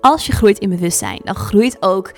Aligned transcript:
Als 0.00 0.26
je 0.26 0.32
groeit 0.32 0.58
in 0.58 0.68
bewustzijn, 0.68 1.20
dan 1.24 1.34
groeit 1.34 1.76
ook 1.80 2.12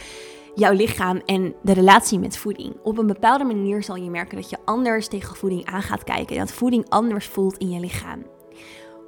jouw 0.55 0.73
lichaam 0.73 1.21
en 1.25 1.55
de 1.63 1.73
relatie 1.73 2.19
met 2.19 2.37
voeding. 2.37 2.77
Op 2.83 2.99
een 2.99 3.07
bepaalde 3.07 3.45
manier 3.45 3.83
zal 3.83 3.97
je 3.97 4.11
merken 4.11 4.37
dat 4.37 4.51
je 4.51 4.59
anders 4.65 5.09
tegen 5.09 5.37
voeding 5.37 5.65
aan 5.65 5.83
gaat 5.83 6.05
kijken. 6.05 6.39
Dat 6.39 6.53
voeding 6.53 6.89
anders 6.89 7.27
voelt 7.27 7.59
in 7.59 7.71
je 7.71 7.81
lichaam. 7.81 8.27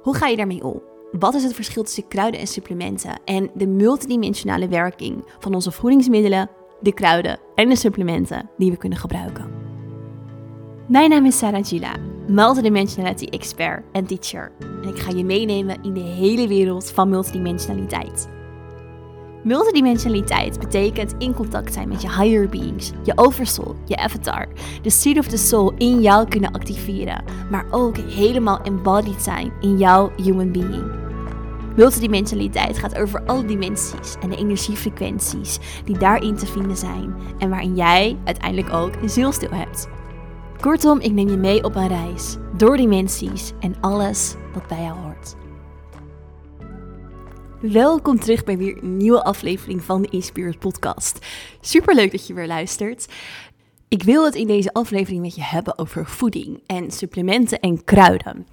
Hoe 0.01 0.15
ga 0.15 0.27
je 0.27 0.37
daarmee 0.37 0.63
om? 0.63 0.81
Wat 1.11 1.33
is 1.33 1.43
het 1.43 1.53
verschil 1.53 1.83
tussen 1.83 2.07
kruiden 2.07 2.39
en 2.39 2.47
supplementen? 2.47 3.19
En 3.25 3.51
de 3.53 3.67
multidimensionale 3.67 4.67
werking 4.67 5.25
van 5.39 5.53
onze 5.53 5.71
voedingsmiddelen, 5.71 6.49
de 6.81 6.93
kruiden 6.93 7.39
en 7.55 7.69
de 7.69 7.75
supplementen 7.75 8.49
die 8.57 8.71
we 8.71 8.77
kunnen 8.77 8.97
gebruiken. 8.97 9.51
Mijn 10.87 11.09
naam 11.09 11.25
is 11.25 11.37
Sarah 11.37 11.65
Gila, 11.65 11.95
multidimensionality 12.27 13.25
expert 13.25 13.83
en 13.91 14.05
teacher. 14.05 14.51
En 14.59 14.89
ik 14.89 14.99
ga 14.99 15.11
je 15.11 15.23
meenemen 15.23 15.83
in 15.83 15.93
de 15.93 15.99
hele 15.99 16.47
wereld 16.47 16.91
van 16.91 17.09
multidimensionaliteit. 17.09 18.27
Multidimensionaliteit 19.43 20.59
betekent 20.59 21.15
in 21.17 21.33
contact 21.33 21.73
zijn 21.73 21.87
met 21.87 22.01
je 22.01 22.07
higher 22.07 22.49
beings, 22.49 22.91
je 23.03 23.11
oversoul, 23.15 23.75
je 23.85 23.97
avatar, 23.97 24.47
de 24.81 24.89
seed 24.89 25.17
of 25.17 25.27
the 25.27 25.37
soul 25.37 25.73
in 25.77 26.01
jou 26.01 26.27
kunnen 26.27 26.51
activeren, 26.51 27.23
maar 27.51 27.65
ook 27.71 27.97
helemaal 27.97 28.61
embodied 28.61 29.21
zijn 29.21 29.53
in 29.61 29.77
jouw 29.77 30.11
human 30.15 30.51
being. 30.51 30.91
Multidimensionaliteit 31.75 32.77
gaat 32.77 32.95
over 32.97 33.25
alle 33.25 33.45
dimensies 33.45 34.15
en 34.21 34.29
de 34.29 34.37
energiefrequenties 34.37 35.59
die 35.85 35.97
daarin 35.97 36.35
te 36.35 36.45
vinden 36.45 36.77
zijn 36.77 37.15
en 37.37 37.49
waarin 37.49 37.75
jij 37.75 38.17
uiteindelijk 38.23 38.73
ook 38.73 38.95
een 39.01 39.09
zielstil 39.09 39.51
hebt. 39.51 39.87
Kortom, 40.59 40.99
ik 40.99 41.11
neem 41.11 41.29
je 41.29 41.37
mee 41.37 41.63
op 41.63 41.75
een 41.75 41.87
reis 41.87 42.37
door 42.57 42.77
dimensies 42.77 43.51
en 43.59 43.75
alles 43.81 44.35
wat 44.53 44.67
bij 44.67 44.81
jou 44.81 44.97
hoort. 44.97 45.42
Welkom 47.71 48.19
terug 48.19 48.43
bij 48.43 48.57
weer 48.57 48.83
een 48.83 48.97
nieuwe 48.97 49.23
aflevering 49.23 49.83
van 49.83 50.01
de 50.01 50.07
Inspirit 50.09 50.59
podcast. 50.59 51.25
Super 51.61 51.95
leuk 51.95 52.11
dat 52.11 52.27
je 52.27 52.33
weer 52.33 52.47
luistert. 52.47 53.13
Ik 53.87 54.03
wil 54.03 54.25
het 54.25 54.35
in 54.35 54.47
deze 54.47 54.73
aflevering 54.73 55.21
met 55.21 55.35
je 55.35 55.41
hebben 55.41 55.77
over 55.77 56.05
voeding 56.05 56.63
en 56.65 56.91
supplementen 56.91 57.59
en 57.59 57.83
kruiden. 57.83 58.47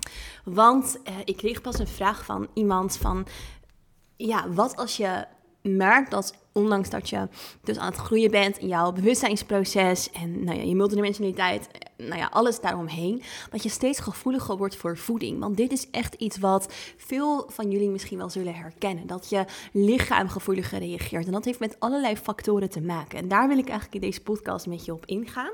Want 0.44 0.98
eh, 1.04 1.14
ik 1.24 1.36
kreeg 1.36 1.60
pas 1.60 1.78
een 1.78 1.86
vraag 1.86 2.24
van 2.24 2.48
iemand 2.54 2.96
van, 2.96 3.26
ja, 4.16 4.50
wat 4.50 4.76
als 4.76 4.96
je 4.96 5.24
merkt 5.62 6.10
dat 6.10 6.34
ondanks 6.52 6.90
dat 6.90 7.08
je 7.08 7.28
dus 7.64 7.78
aan 7.78 7.90
het 7.90 8.00
groeien 8.00 8.30
bent 8.30 8.58
in 8.58 8.68
jouw 8.68 8.92
bewustzijnsproces 8.92 10.10
en 10.10 10.44
nou 10.44 10.58
ja, 10.58 10.64
je 10.64 10.74
multidimensionaliteit, 10.74 11.68
nou 11.96 12.16
ja, 12.16 12.28
alles 12.32 12.60
daaromheen, 12.60 13.22
dat 13.50 13.62
je 13.62 13.68
steeds 13.68 14.00
gevoeliger 14.00 14.56
wordt 14.56 14.76
voor 14.76 14.96
voeding. 14.96 15.38
Want 15.38 15.56
dit 15.56 15.72
is 15.72 15.90
echt 15.90 16.14
iets 16.14 16.38
wat 16.38 16.72
veel 16.96 17.44
van 17.48 17.70
jullie 17.70 17.90
misschien 17.90 18.18
wel 18.18 18.30
zullen 18.30 18.54
herkennen. 18.54 19.06
Dat 19.06 19.28
je 19.28 19.44
lichaam 19.72 20.28
gevoeliger 20.28 20.78
reageert. 20.78 21.26
En 21.26 21.32
dat 21.32 21.44
heeft 21.44 21.58
met 21.58 21.76
allerlei 21.78 22.16
factoren 22.16 22.70
te 22.70 22.80
maken. 22.80 23.18
En 23.18 23.28
daar 23.28 23.48
wil 23.48 23.58
ik 23.58 23.68
eigenlijk 23.68 23.94
in 23.94 24.10
deze 24.10 24.22
podcast 24.22 24.66
met 24.66 24.84
je 24.84 24.92
op 24.92 25.06
ingaan. 25.06 25.52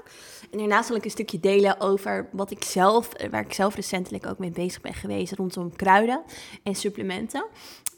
En 0.50 0.58
daarnaast 0.58 0.88
wil 0.88 0.96
ik 0.96 1.04
een 1.04 1.10
stukje 1.10 1.40
delen 1.40 1.80
over 1.80 2.28
wat 2.32 2.50
ik 2.50 2.64
zelf, 2.64 3.08
waar 3.30 3.44
ik 3.44 3.52
zelf 3.52 3.74
recentelijk 3.74 4.26
ook 4.26 4.38
mee 4.38 4.50
bezig 4.50 4.80
ben 4.80 4.94
geweest 4.94 5.32
rondom 5.32 5.76
kruiden 5.76 6.22
en 6.62 6.74
supplementen. 6.74 7.46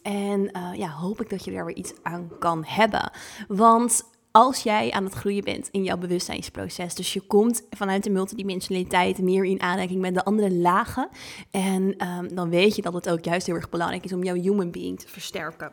En 0.08 0.50
uh, 0.56 0.70
ja, 0.74 0.90
hoop 0.90 1.20
ik 1.20 1.30
dat 1.30 1.44
je 1.44 1.52
er 1.52 1.64
weer 1.64 1.76
iets 1.76 1.92
aan 2.02 2.30
kan 2.38 2.64
hebben. 2.64 3.10
Want 3.48 4.04
als 4.30 4.62
jij 4.62 4.90
aan 4.90 5.04
het 5.04 5.12
groeien 5.12 5.44
bent 5.44 5.68
in 5.70 5.84
jouw 5.84 5.96
bewustzijnsproces, 5.96 6.94
dus 6.94 7.12
je 7.12 7.20
komt 7.20 7.62
vanuit 7.70 8.04
de 8.04 8.10
multidimensionaliteit 8.10 9.18
meer 9.18 9.44
in 9.44 9.60
aanraking 9.60 10.00
met 10.00 10.14
de 10.14 10.24
andere 10.24 10.52
lagen, 10.52 11.08
en 11.50 12.08
um, 12.08 12.34
dan 12.34 12.50
weet 12.50 12.76
je 12.76 12.82
dat 12.82 12.92
het 12.92 13.10
ook 13.10 13.24
juist 13.24 13.46
heel 13.46 13.54
erg 13.54 13.68
belangrijk 13.68 14.04
is 14.04 14.12
om 14.12 14.24
jouw 14.24 14.34
human 14.34 14.70
being 14.70 15.00
te 15.00 15.08
versterken. 15.08 15.72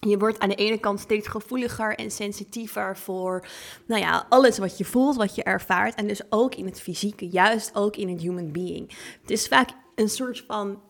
Je 0.00 0.18
wordt 0.18 0.38
aan 0.38 0.48
de 0.48 0.54
ene 0.54 0.78
kant 0.78 1.00
steeds 1.00 1.28
gevoeliger 1.28 1.94
en 1.94 2.10
sensitiever 2.10 2.96
voor 2.96 3.46
nou 3.86 4.00
ja, 4.00 4.26
alles 4.28 4.58
wat 4.58 4.78
je 4.78 4.84
voelt, 4.84 5.16
wat 5.16 5.34
je 5.34 5.42
ervaart. 5.42 5.94
En 5.94 6.06
dus 6.06 6.22
ook 6.28 6.54
in 6.54 6.66
het 6.66 6.80
fysieke, 6.80 7.28
juist 7.28 7.74
ook 7.74 7.96
in 7.96 8.08
het 8.08 8.20
human 8.20 8.52
being. 8.52 8.96
Het 9.20 9.30
is 9.30 9.48
vaak 9.48 9.70
een 9.94 10.08
soort 10.08 10.44
van 10.46 10.80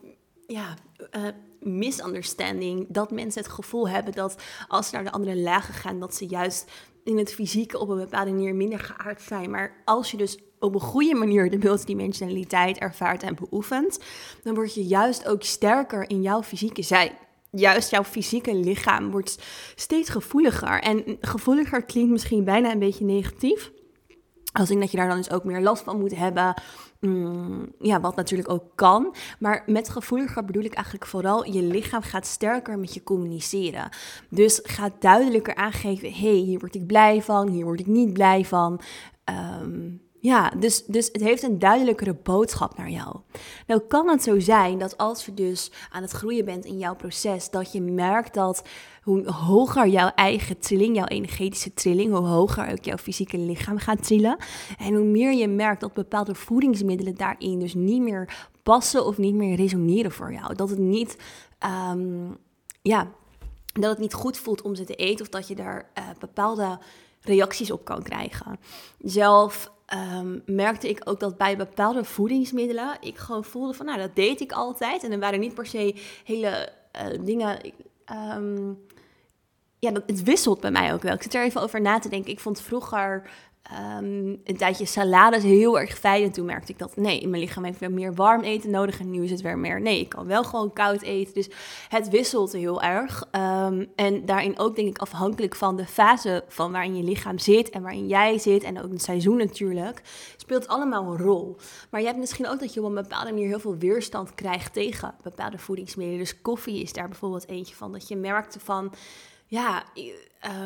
ja, 0.47 0.73
uh, 1.15 1.27
misunderstanding. 1.59 2.85
Dat 2.89 3.11
mensen 3.11 3.41
het 3.41 3.51
gevoel 3.51 3.89
hebben 3.89 4.13
dat 4.13 4.41
als 4.67 4.89
ze 4.89 4.95
naar 4.95 5.03
de 5.03 5.11
andere 5.11 5.37
lagen 5.37 5.73
gaan, 5.73 5.99
dat 5.99 6.15
ze 6.15 6.25
juist 6.25 6.71
in 7.03 7.17
het 7.17 7.33
fysieke 7.33 7.79
op 7.79 7.89
een 7.89 7.97
bepaalde 7.97 8.31
manier 8.31 8.55
minder 8.55 8.79
geaard 8.79 9.21
zijn. 9.21 9.49
Maar 9.49 9.81
als 9.85 10.11
je 10.11 10.17
dus 10.17 10.37
op 10.59 10.73
een 10.73 10.81
goede 10.81 11.15
manier 11.15 11.49
de 11.49 11.57
multidimensionaliteit 11.57 12.77
ervaart 12.77 13.23
en 13.23 13.35
beoefent, 13.35 13.99
dan 14.43 14.53
word 14.55 14.73
je 14.73 14.83
juist 14.85 15.27
ook 15.27 15.43
sterker 15.43 16.09
in 16.09 16.21
jouw 16.21 16.43
fysieke 16.43 16.81
zijn. 16.81 17.11
Juist 17.51 17.89
jouw 17.89 18.03
fysieke 18.03 18.55
lichaam 18.55 19.11
wordt 19.11 19.39
steeds 19.75 20.09
gevoeliger. 20.09 20.81
En 20.81 21.17
gevoeliger 21.21 21.83
klinkt 21.83 22.11
misschien 22.11 22.43
bijna 22.43 22.71
een 22.71 22.79
beetje 22.79 23.05
negatief. 23.05 23.71
Als 24.51 24.69
ik 24.69 24.79
dat 24.79 24.91
je 24.91 24.97
daar 24.97 25.07
dan 25.07 25.17
dus 25.17 25.31
ook 25.31 25.43
meer 25.43 25.61
last 25.61 25.83
van 25.83 25.99
moet 25.99 26.15
hebben. 26.15 26.53
Mm, 26.99 27.73
ja, 27.79 27.99
wat 27.99 28.15
natuurlijk 28.15 28.49
ook 28.49 28.63
kan. 28.75 29.15
Maar 29.39 29.63
met 29.65 29.89
gevoeliger 29.89 30.45
bedoel 30.45 30.63
ik 30.63 30.73
eigenlijk 30.73 31.05
vooral 31.05 31.45
je 31.45 31.61
lichaam 31.61 32.01
gaat 32.01 32.25
sterker 32.25 32.79
met 32.79 32.93
je 32.93 33.03
communiceren. 33.03 33.89
Dus 34.29 34.59
gaat 34.63 34.93
duidelijker 34.99 35.55
aangeven: 35.55 36.13
hé, 36.13 36.19
hey, 36.19 36.37
hier 36.37 36.59
word 36.59 36.75
ik 36.75 36.87
blij 36.87 37.21
van, 37.21 37.49
hier 37.49 37.65
word 37.65 37.79
ik 37.79 37.87
niet 37.87 38.13
blij 38.13 38.45
van. 38.45 38.81
Um, 39.61 40.01
ja, 40.21 40.49
dus, 40.49 40.85
dus 40.85 41.09
het 41.11 41.21
heeft 41.21 41.43
een 41.43 41.59
duidelijkere 41.59 42.13
boodschap 42.13 42.77
naar 42.77 42.89
jou. 42.89 43.15
Nou 43.67 43.81
kan 43.87 44.09
het 44.09 44.23
zo 44.23 44.39
zijn 44.39 44.79
dat 44.79 44.97
als 44.97 45.25
je 45.25 45.33
dus 45.33 45.71
aan 45.91 46.01
het 46.01 46.11
groeien 46.11 46.45
bent 46.45 46.65
in 46.65 46.77
jouw 46.77 46.95
proces, 46.95 47.49
dat 47.49 47.71
je 47.71 47.81
merkt 47.81 48.33
dat 48.33 48.63
hoe 49.03 49.29
hoger 49.31 49.87
jouw 49.87 50.11
eigen 50.15 50.59
trilling, 50.59 50.95
jouw 50.95 51.05
energetische 51.05 51.73
trilling, 51.73 52.11
hoe 52.11 52.27
hoger 52.27 52.71
ook 52.71 52.83
jouw 52.83 52.97
fysieke 52.97 53.37
lichaam 53.37 53.77
gaat 53.77 54.03
trillen. 54.03 54.37
En 54.77 54.93
hoe 54.93 55.05
meer 55.05 55.33
je 55.33 55.47
merkt 55.47 55.81
dat 55.81 55.93
bepaalde 55.93 56.35
voedingsmiddelen 56.35 57.15
daarin 57.15 57.59
dus 57.59 57.73
niet 57.73 58.01
meer 58.01 58.49
passen 58.63 59.05
of 59.05 59.17
niet 59.17 59.35
meer 59.35 59.55
resoneren 59.55 60.11
voor 60.11 60.33
jou. 60.33 60.55
Dat 60.55 60.69
het 60.69 60.79
niet, 60.79 61.17
um, 61.91 62.37
ja, 62.81 63.11
dat 63.73 63.89
het 63.89 63.99
niet 63.99 64.13
goed 64.13 64.37
voelt 64.37 64.61
om 64.61 64.75
ze 64.75 64.83
te 64.83 64.95
eten 64.95 65.25
of 65.25 65.31
dat 65.31 65.47
je 65.47 65.55
daar 65.55 65.89
uh, 65.97 66.03
bepaalde 66.19 66.79
reacties 67.21 67.71
op 67.71 67.85
kan 67.85 68.03
krijgen. 68.03 68.59
Zelf 68.99 69.71
um, 69.93 70.43
merkte 70.45 70.89
ik 70.89 71.01
ook 71.03 71.19
dat 71.19 71.37
bij 71.37 71.57
bepaalde 71.57 72.03
voedingsmiddelen 72.03 72.97
ik 73.01 73.17
gewoon 73.17 73.43
voelde 73.43 73.73
van, 73.73 73.85
nou, 73.85 73.99
dat 73.99 74.15
deed 74.15 74.41
ik 74.41 74.51
altijd. 74.51 75.03
En 75.03 75.11
er 75.11 75.19
waren 75.19 75.39
niet 75.39 75.53
per 75.53 75.65
se 75.65 76.01
hele 76.23 76.69
uh, 76.95 77.25
dingen. 77.25 77.59
Um, 78.35 78.87
ja, 79.79 79.91
dat, 79.91 80.03
het 80.05 80.23
wisselt 80.23 80.59
bij 80.59 80.71
mij 80.71 80.93
ook 80.93 81.01
wel. 81.01 81.13
Ik 81.13 81.23
zit 81.23 81.33
er 81.33 81.43
even 81.43 81.61
over 81.61 81.81
na 81.81 81.99
te 81.99 82.09
denken. 82.09 82.31
Ik 82.31 82.39
vond 82.39 82.61
vroeger 82.61 83.29
um, 83.97 84.41
een 84.43 84.57
tijdje 84.57 84.85
salades 84.85 85.43
heel 85.43 85.79
erg 85.79 85.97
fijn. 85.97 86.23
En 86.23 86.31
toen 86.31 86.45
merkte 86.45 86.71
ik 86.71 86.79
dat, 86.79 86.95
nee, 86.95 87.27
mijn 87.27 87.41
lichaam 87.41 87.63
heeft 87.63 87.79
weer 87.79 87.91
meer 87.91 88.13
warm 88.13 88.41
eten 88.41 88.69
nodig. 88.69 88.99
En 88.99 89.11
nu 89.11 89.23
is 89.23 89.31
het 89.31 89.41
weer 89.41 89.57
meer, 89.57 89.81
nee, 89.81 89.99
ik 89.99 90.09
kan 90.09 90.25
wel 90.25 90.43
gewoon 90.43 90.73
koud 90.73 91.01
eten. 91.01 91.33
Dus 91.33 91.49
het 91.89 92.09
wisselt 92.09 92.51
heel 92.51 92.81
erg. 92.81 93.27
Um, 93.31 93.87
en 93.95 94.25
daarin 94.25 94.59
ook, 94.59 94.75
denk 94.75 94.87
ik, 94.87 94.97
afhankelijk 94.97 95.55
van 95.55 95.75
de 95.75 95.85
fase 95.85 96.43
van 96.47 96.71
waarin 96.71 96.95
je 96.95 97.03
lichaam 97.03 97.39
zit 97.39 97.69
en 97.69 97.81
waarin 97.81 98.07
jij 98.07 98.37
zit. 98.37 98.63
En 98.63 98.83
ook 98.83 98.91
het 98.91 99.01
seizoen 99.01 99.37
natuurlijk. 99.37 100.01
Speelt 100.37 100.67
allemaal 100.67 101.11
een 101.11 101.17
rol. 101.17 101.57
Maar 101.89 101.99
je 101.99 102.07
hebt 102.07 102.19
misschien 102.19 102.47
ook 102.47 102.59
dat 102.59 102.73
je 102.73 102.79
op 102.79 102.85
een 102.85 103.01
bepaalde 103.01 103.31
manier 103.31 103.47
heel 103.47 103.59
veel 103.59 103.77
weerstand 103.77 104.35
krijgt 104.35 104.73
tegen 104.73 105.15
bepaalde 105.21 105.57
voedingsmiddelen. 105.57 106.19
Dus 106.19 106.41
koffie 106.41 106.81
is 106.81 106.93
daar 106.93 107.07
bijvoorbeeld 107.07 107.47
eentje 107.47 107.75
van. 107.75 107.91
Dat 107.91 108.07
je 108.07 108.15
merkte 108.15 108.59
van 108.59 108.93
ja, 109.45 109.83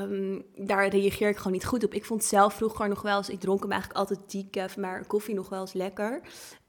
um, 0.02 0.44
daar 0.56 0.88
reageer 0.88 1.30
ik 1.30 1.38
gewoon 1.38 1.54
niet 1.54 1.66
goed 1.66 1.84
op. 1.84 1.94
Ik 1.94 2.06
vond 2.06 2.24
zelf 2.24 2.54
vroeger 2.54 2.88
nog 2.88 3.02
wel 3.02 3.18
eens, 3.18 3.30
ik 3.30 3.40
dronk 3.40 3.62
hem 3.62 3.72
eigenlijk 3.72 4.00
altijd 4.00 4.32
decaf, 4.32 4.78
maar 4.78 5.06
koffie 5.06 5.36
nog 5.36 5.50
wel 5.50 5.62
eens 5.62 5.74
lekker. 5.74 6.22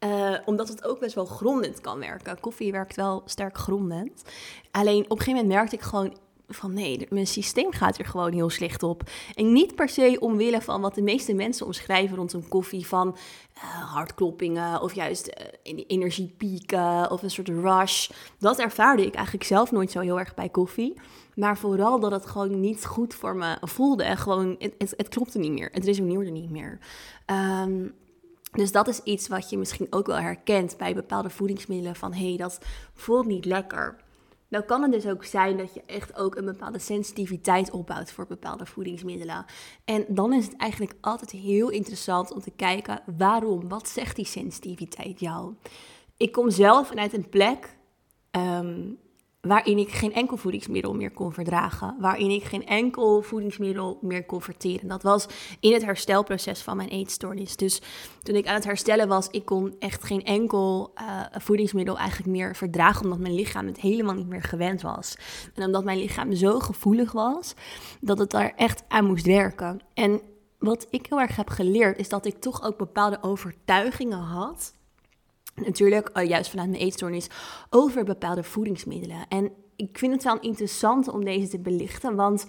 Uh, 0.05 0.37
omdat 0.45 0.69
het 0.69 0.85
ook 0.85 1.01
best 1.01 1.15
wel 1.15 1.25
grondend 1.25 1.81
kan 1.81 1.99
werken. 1.99 2.41
Koffie 2.41 2.73
werkt 2.73 2.97
wel 2.97 3.23
sterk 3.25 3.59
grondend. 3.59 4.23
Alleen 4.71 5.05
op 5.05 5.11
een 5.11 5.19
gegeven 5.19 5.41
moment 5.41 5.53
merkte 5.53 5.77
ik 5.77 5.83
gewoon 5.83 6.17
van 6.49 6.75
nee, 6.75 7.07
mijn 7.11 7.27
systeem 7.27 7.73
gaat 7.73 7.99
er 7.99 8.05
gewoon 8.05 8.33
heel 8.33 8.51
slecht 8.51 8.83
op. 8.83 9.03
En 9.35 9.53
niet 9.53 9.75
per 9.75 9.89
se 9.89 10.17
omwille 10.21 10.61
van 10.61 10.81
wat 10.81 10.95
de 10.95 11.03
meeste 11.03 11.35
mensen 11.35 11.67
omschrijven 11.67 12.17
rondom 12.17 12.49
koffie 12.49 12.87
van 12.87 13.17
uh, 13.57 13.63
hartkloppingen 13.93 14.81
of 14.81 14.95
juist 14.95 15.29
uh, 15.29 15.79
energiepieken 15.87 17.11
of 17.11 17.23
een 17.23 17.31
soort 17.31 17.49
rush. 17.49 18.11
Dat 18.39 18.59
ervaarde 18.59 19.07
ik 19.07 19.15
eigenlijk 19.15 19.45
zelf 19.45 19.73
nooit 19.73 19.91
zo 19.91 20.01
heel 20.01 20.19
erg 20.19 20.35
bij 20.35 20.49
koffie. 20.49 20.95
Maar 21.35 21.59
vooral 21.59 22.01
dat 22.01 22.11
het 22.11 22.27
gewoon 22.27 22.61
niet 22.61 22.85
goed 22.85 23.15
voor 23.15 23.37
me 23.37 23.57
voelde. 23.61 24.17
Gewoon, 24.17 24.57
het, 24.79 25.09
klopte 25.09 25.39
niet 25.39 25.53
meer. 25.53 25.69
Het 25.73 25.85
resoneerde 25.85 26.31
niet 26.31 26.51
meer. 26.51 26.79
Um, 27.63 27.95
dus 28.53 28.73
dat 28.73 28.89
is 28.89 29.03
iets 29.03 29.29
wat 29.29 29.51
je 29.51 29.59
misschien 29.59 29.87
ook 29.91 30.07
wel 30.07 30.19
herkent 30.19 30.77
bij 30.77 30.95
bepaalde 30.95 31.31
voedingsmiddelen. 31.31 31.97
Van 31.97 32.13
hé, 32.13 32.29
hey, 32.29 32.37
dat 32.37 32.59
voelt 32.93 33.27
niet 33.27 33.45
lekker. 33.45 33.97
Nou 34.49 34.65
kan 34.65 34.83
het 34.83 34.93
dus 34.93 35.07
ook 35.07 35.25
zijn 35.25 35.57
dat 35.57 35.75
je 35.75 35.83
echt 35.87 36.17
ook 36.17 36.37
een 36.37 36.45
bepaalde 36.45 36.79
sensitiviteit 36.79 37.71
opbouwt 37.71 38.13
voor 38.13 38.27
bepaalde 38.27 38.67
voedingsmiddelen. 38.67 39.45
En 39.85 40.05
dan 40.09 40.33
is 40.33 40.45
het 40.45 40.57
eigenlijk 40.57 40.95
altijd 41.01 41.31
heel 41.31 41.69
interessant 41.69 42.33
om 42.33 42.41
te 42.41 42.51
kijken 42.51 43.03
waarom, 43.17 43.69
wat 43.69 43.89
zegt 43.89 44.17
die 44.17 44.25
sensitiviteit 44.25 45.21
jou? 45.21 45.55
Ik 46.17 46.33
kom 46.33 46.51
zelf 46.51 46.89
vanuit 46.89 47.13
een 47.13 47.29
plek 47.29 47.77
um, 48.31 48.99
waarin 49.45 49.79
ik 49.79 49.91
geen 49.91 50.13
enkel 50.13 50.37
voedingsmiddel 50.37 50.95
meer 50.95 51.11
kon 51.11 51.33
verdragen. 51.33 51.97
Waarin 51.99 52.31
ik 52.31 52.45
geen 52.45 52.67
enkel 52.67 53.23
voedingsmiddel 53.23 53.99
meer 54.01 54.25
kon 54.25 54.43
verteren. 54.43 54.89
Dat 54.89 55.03
was 55.03 55.27
in 55.61 55.73
het 55.73 55.85
herstelproces 55.85 56.63
van 56.63 56.77
mijn 56.77 56.89
eetstoornis. 56.89 57.57
Dus 57.57 57.83
toen 58.23 58.35
ik 58.35 58.47
aan 58.47 58.55
het 58.55 58.65
herstellen 58.65 59.09
was, 59.09 59.29
ik 59.31 59.45
kon 59.45 59.77
echt 59.79 60.05
geen 60.05 60.25
enkel 60.25 60.93
uh, 61.01 61.21
voedingsmiddel 61.33 61.99
eigenlijk 61.99 62.31
meer 62.31 62.57
verdragen. 62.57 63.05
Omdat 63.05 63.19
mijn 63.19 63.35
lichaam 63.35 63.67
het 63.67 63.81
helemaal 63.81 64.15
niet 64.15 64.29
meer 64.29 64.43
gewend 64.43 64.83
was. 64.83 65.17
En 65.55 65.65
omdat 65.65 65.85
mijn 65.85 65.99
lichaam 65.99 66.35
zo 66.35 66.59
gevoelig 66.59 67.13
was, 67.13 67.55
dat 68.01 68.19
het 68.19 68.31
daar 68.31 68.53
echt 68.57 68.85
aan 68.89 69.05
moest 69.05 69.27
werken. 69.27 69.81
En 69.95 70.21
wat 70.59 70.87
ik 70.91 71.07
heel 71.09 71.21
erg 71.21 71.37
heb 71.37 71.49
geleerd, 71.49 71.99
is 71.99 72.09
dat 72.09 72.27
ik 72.27 72.41
toch 72.41 72.63
ook 72.63 72.79
bepaalde 72.79 73.19
overtuigingen 73.23 74.19
had 74.19 74.75
natuurlijk, 75.55 76.11
uh, 76.15 76.29
juist 76.29 76.51
vanuit 76.51 76.71
mijn 76.71 76.83
eetstoornis, 76.83 77.29
over 77.71 78.05
bepaalde 78.05 78.43
voedingsmiddelen. 78.43 79.29
En 79.29 79.53
ik 79.77 79.99
vind 79.99 80.13
het 80.13 80.23
wel 80.23 80.41
interessant 80.41 81.09
om 81.09 81.25
deze 81.25 81.49
te 81.49 81.59
belichten, 81.59 82.15
want 82.15 82.47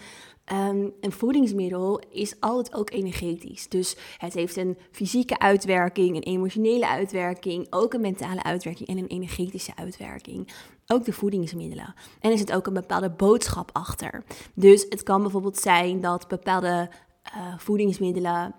um, 0.53 0.93
een 1.01 1.11
voedingsmiddel 1.11 2.01
is 2.11 2.39
altijd 2.39 2.75
ook 2.75 2.91
energetisch. 2.91 3.69
Dus 3.69 3.97
het 4.17 4.33
heeft 4.33 4.57
een 4.57 4.77
fysieke 4.91 5.39
uitwerking, 5.39 6.15
een 6.15 6.21
emotionele 6.23 6.87
uitwerking, 6.87 7.67
ook 7.69 7.93
een 7.93 8.01
mentale 8.01 8.43
uitwerking 8.43 8.89
en 8.89 8.97
een 8.97 9.07
energetische 9.07 9.75
uitwerking. 9.75 10.53
Ook 10.87 11.05
de 11.05 11.13
voedingsmiddelen. 11.13 11.93
En 12.19 12.31
er 12.31 12.37
zit 12.37 12.53
ook 12.53 12.67
een 12.67 12.73
bepaalde 12.73 13.09
boodschap 13.09 13.69
achter. 13.73 14.23
Dus 14.53 14.85
het 14.89 15.03
kan 15.03 15.21
bijvoorbeeld 15.21 15.57
zijn 15.57 16.01
dat 16.01 16.27
bepaalde 16.27 16.89
uh, 17.35 17.57
voedingsmiddelen. 17.57 18.55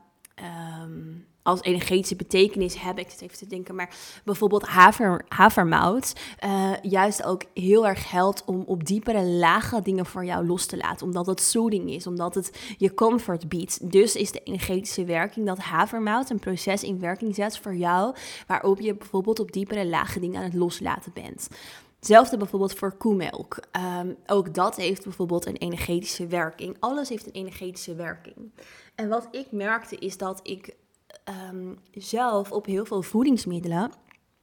Um, 0.83 1.27
als 1.47 1.63
energetische 1.63 2.17
betekenis 2.17 2.81
hebben. 2.81 3.05
Ik 3.05 3.11
zit 3.11 3.21
even 3.23 3.39
te 3.39 3.47
denken, 3.47 3.75
maar 3.75 3.95
bijvoorbeeld 4.25 4.67
haver, 4.67 5.25
havermout 5.29 6.13
uh, 6.45 6.73
juist 6.83 7.23
ook 7.23 7.43
heel 7.55 7.87
erg 7.87 8.11
helpt 8.11 8.45
om 8.45 8.63
op 8.67 8.85
diepere 8.85 9.23
lagen 9.23 9.83
dingen 9.83 10.07
voor 10.07 10.25
jou 10.25 10.47
los 10.47 10.67
te 10.67 10.77
laten. 10.77 11.07
Omdat 11.07 11.27
het 11.27 11.41
soothing 11.41 11.91
is, 11.91 12.07
omdat 12.07 12.35
het 12.35 12.75
je 12.77 12.95
comfort 12.95 13.49
biedt. 13.49 13.91
Dus 13.91 14.17
is 14.17 14.33
de 14.33 14.41
energetische 14.45 15.05
werking 15.05 15.47
dat 15.47 15.59
havermout 15.59 16.31
een 16.31 16.39
proces 16.39 16.83
in 16.83 17.01
werking 17.01 17.35
zet 17.35 17.59
voor 17.59 17.75
jou, 17.75 18.15
waarop 18.47 18.81
je 18.81 18.95
bijvoorbeeld 18.95 19.41
op 19.41 19.53
diepere 19.53 19.87
lagen 19.87 20.21
dingen 20.21 20.39
aan 20.39 20.45
het 20.45 20.55
loslaten 20.55 21.13
bent. 21.15 21.49
Hetzelfde 21.97 22.37
bijvoorbeeld 22.37 22.75
voor 22.75 22.97
koemelk. 22.97 23.59
Um, 24.01 24.17
ook 24.27 24.55
dat 24.55 24.77
heeft 24.77 25.05
bijvoorbeeld 25.05 25.47
een 25.47 25.57
energetische 25.57 26.27
werking. 26.27 26.77
Alles 26.81 27.09
heeft 27.09 27.27
een 27.27 27.33
energetische 27.33 27.95
werking. 27.95 28.51
En 28.95 29.09
wat 29.09 29.29
ik 29.31 29.47
merkte 29.51 29.97
is 29.97 30.17
dat 30.17 30.41
ik 30.43 30.77
um, 31.53 31.79
zelf 31.93 32.53
op 32.53 32.67
heel 32.67 32.85
veel 32.85 33.03
voedingsmiddelen 33.03 33.91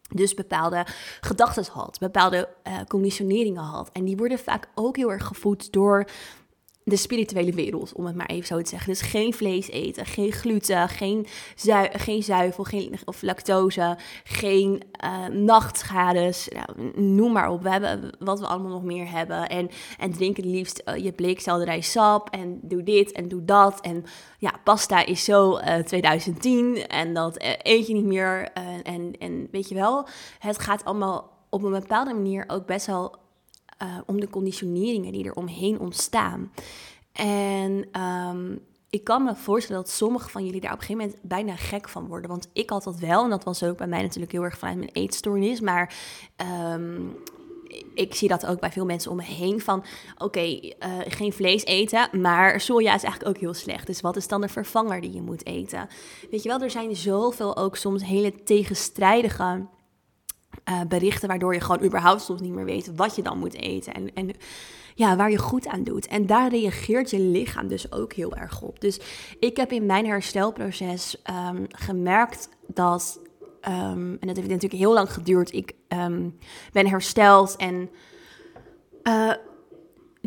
dus 0.09 0.33
bepaalde 0.33 0.85
gedachten 1.21 1.65
had, 1.71 1.99
bepaalde 1.99 2.49
uh, 2.67 2.79
conditioneringen 2.87 3.63
had. 3.63 3.89
En 3.91 4.05
die 4.05 4.17
worden 4.17 4.39
vaak 4.39 4.67
ook 4.75 4.95
heel 4.95 5.11
erg 5.11 5.27
gevoed 5.27 5.71
door 5.71 6.05
de 6.85 6.95
spirituele 6.95 7.53
wereld, 7.53 7.93
om 7.93 8.05
het 8.05 8.15
maar 8.15 8.27
even 8.27 8.47
zo 8.47 8.61
te 8.61 8.69
zeggen. 8.69 8.89
Dus 8.89 9.01
geen 9.01 9.33
vlees 9.33 9.69
eten, 9.69 10.05
geen 10.05 10.31
gluten, 10.31 10.89
geen, 10.89 11.27
geen 11.91 12.23
zuivel, 12.23 12.63
geen 12.63 12.99
of 13.05 13.21
lactose, 13.21 13.97
geen 14.23 14.83
uh, 15.03 15.27
nachtschades, 15.27 16.47
nou, 16.47 16.91
noem 16.95 17.31
maar 17.31 17.49
op. 17.49 17.61
We 17.61 17.69
hebben 17.69 18.09
wat 18.19 18.39
we 18.39 18.47
allemaal 18.47 18.71
nog 18.71 18.83
meer 18.83 19.09
hebben. 19.11 19.49
En, 19.49 19.69
en 19.97 20.11
drink 20.11 20.37
het 20.37 20.45
liefst 20.45 20.81
uh, 20.85 21.03
je 21.03 21.11
bleekselderij 21.11 21.81
sap 21.81 22.29
en 22.29 22.59
doe 22.61 22.83
dit 22.83 23.11
en 23.11 23.27
doe 23.27 23.45
dat. 23.45 23.81
En 23.81 24.05
ja, 24.37 24.53
pasta 24.63 25.05
is 25.05 25.23
zo 25.23 25.57
uh, 25.57 25.77
eh, 25.77 25.85
2010 25.85 26.87
en 26.87 27.13
dat 27.13 27.35
eet 27.61 27.87
je 27.87 27.93
niet 27.93 28.05
meer. 28.05 28.51
en, 28.83 29.13
en 29.19 29.47
weet 29.51 29.69
je 29.69 29.75
wel, 29.75 30.07
het 30.39 30.59
gaat 30.59 30.85
allemaal 30.85 31.31
op 31.49 31.63
een 31.63 31.71
bepaalde 31.71 32.13
manier 32.13 32.43
ook 32.47 32.65
best 32.65 32.85
wel 32.85 33.15
uh, 33.83 33.97
om 34.05 34.19
de 34.19 34.29
conditioneringen 34.29 35.11
die 35.11 35.25
er 35.25 35.35
omheen 35.35 35.79
ontstaan. 35.79 36.51
En 37.11 38.01
um, 38.01 38.59
ik 38.89 39.03
kan 39.03 39.23
me 39.23 39.35
voorstellen 39.35 39.81
dat 39.81 39.91
sommige 39.91 40.29
van 40.29 40.45
jullie 40.45 40.61
daar 40.61 40.73
op 40.73 40.79
een 40.79 40.85
gegeven 40.85 41.05
moment 41.05 41.27
bijna 41.29 41.55
gek 41.55 41.89
van 41.89 42.07
worden. 42.07 42.29
Want 42.29 42.49
ik 42.53 42.69
had 42.69 42.83
dat 42.83 42.99
wel, 42.99 43.23
en 43.23 43.29
dat 43.29 43.43
was 43.43 43.63
ook 43.63 43.77
bij 43.77 43.87
mij 43.87 44.01
natuurlijk 44.01 44.31
heel 44.31 44.43
erg 44.43 44.57
vanuit 44.57 44.77
mijn 44.77 44.89
eetstoornis. 44.93 45.59
Maar 45.59 45.95
um, 46.71 47.15
ik 47.93 48.15
zie 48.15 48.27
dat 48.27 48.45
ook 48.45 48.59
bij 48.59 48.71
veel 48.71 48.85
mensen 48.85 49.11
om 49.11 49.17
me 49.17 49.23
heen. 49.23 49.61
Van 49.61 49.83
oké, 50.17 50.39
uh, 50.39 50.69
geen 51.07 51.33
vlees 51.33 51.65
eten, 51.65 52.21
maar 52.21 52.61
soja 52.61 52.95
is 52.95 53.03
eigenlijk 53.03 53.35
ook 53.35 53.41
heel 53.41 53.53
slecht. 53.53 53.87
Dus 53.87 54.01
wat 54.01 54.15
is 54.15 54.27
dan 54.27 54.41
de 54.41 54.47
vervanger 54.47 55.01
die 55.01 55.13
je 55.13 55.21
moet 55.21 55.45
eten? 55.45 55.87
Weet 56.31 56.43
je 56.43 56.49
wel, 56.49 56.59
er 56.59 56.71
zijn 56.71 56.95
zoveel 56.95 57.57
ook 57.57 57.75
soms 57.75 58.03
hele 58.03 58.43
tegenstrijdige 58.43 59.65
uh, 60.69 60.81
berichten 60.87 61.27
waardoor 61.27 61.53
je 61.53 61.61
gewoon 61.61 61.83
überhaupt 61.83 62.21
soms 62.21 62.41
niet 62.41 62.53
meer 62.53 62.65
weet 62.65 62.95
wat 62.95 63.15
je 63.15 63.21
dan 63.21 63.39
moet 63.39 63.53
eten. 63.53 63.93
En, 63.93 64.13
en 64.13 64.31
ja, 64.95 65.15
waar 65.15 65.31
je 65.31 65.37
goed 65.37 65.67
aan 65.67 65.83
doet. 65.83 66.07
En 66.07 66.25
daar 66.25 66.49
reageert 66.49 67.09
je 67.09 67.19
lichaam 67.19 67.67
dus 67.67 67.91
ook 67.91 68.13
heel 68.13 68.35
erg 68.35 68.61
op. 68.61 68.79
Dus 68.79 68.99
ik 69.39 69.57
heb 69.57 69.71
in 69.71 69.85
mijn 69.85 70.05
herstelproces 70.05 71.21
um, 71.47 71.65
gemerkt 71.69 72.49
dat, 72.67 73.19
um, 73.67 74.17
en 74.19 74.27
dat 74.27 74.35
heeft 74.35 74.49
natuurlijk 74.49 74.81
heel 74.81 74.93
lang 74.93 75.13
geduurd, 75.13 75.53
ik 75.53 75.73
um, 75.87 76.37
ben 76.71 76.87
hersteld 76.87 77.55
en 77.55 77.89
uh, 79.03 79.33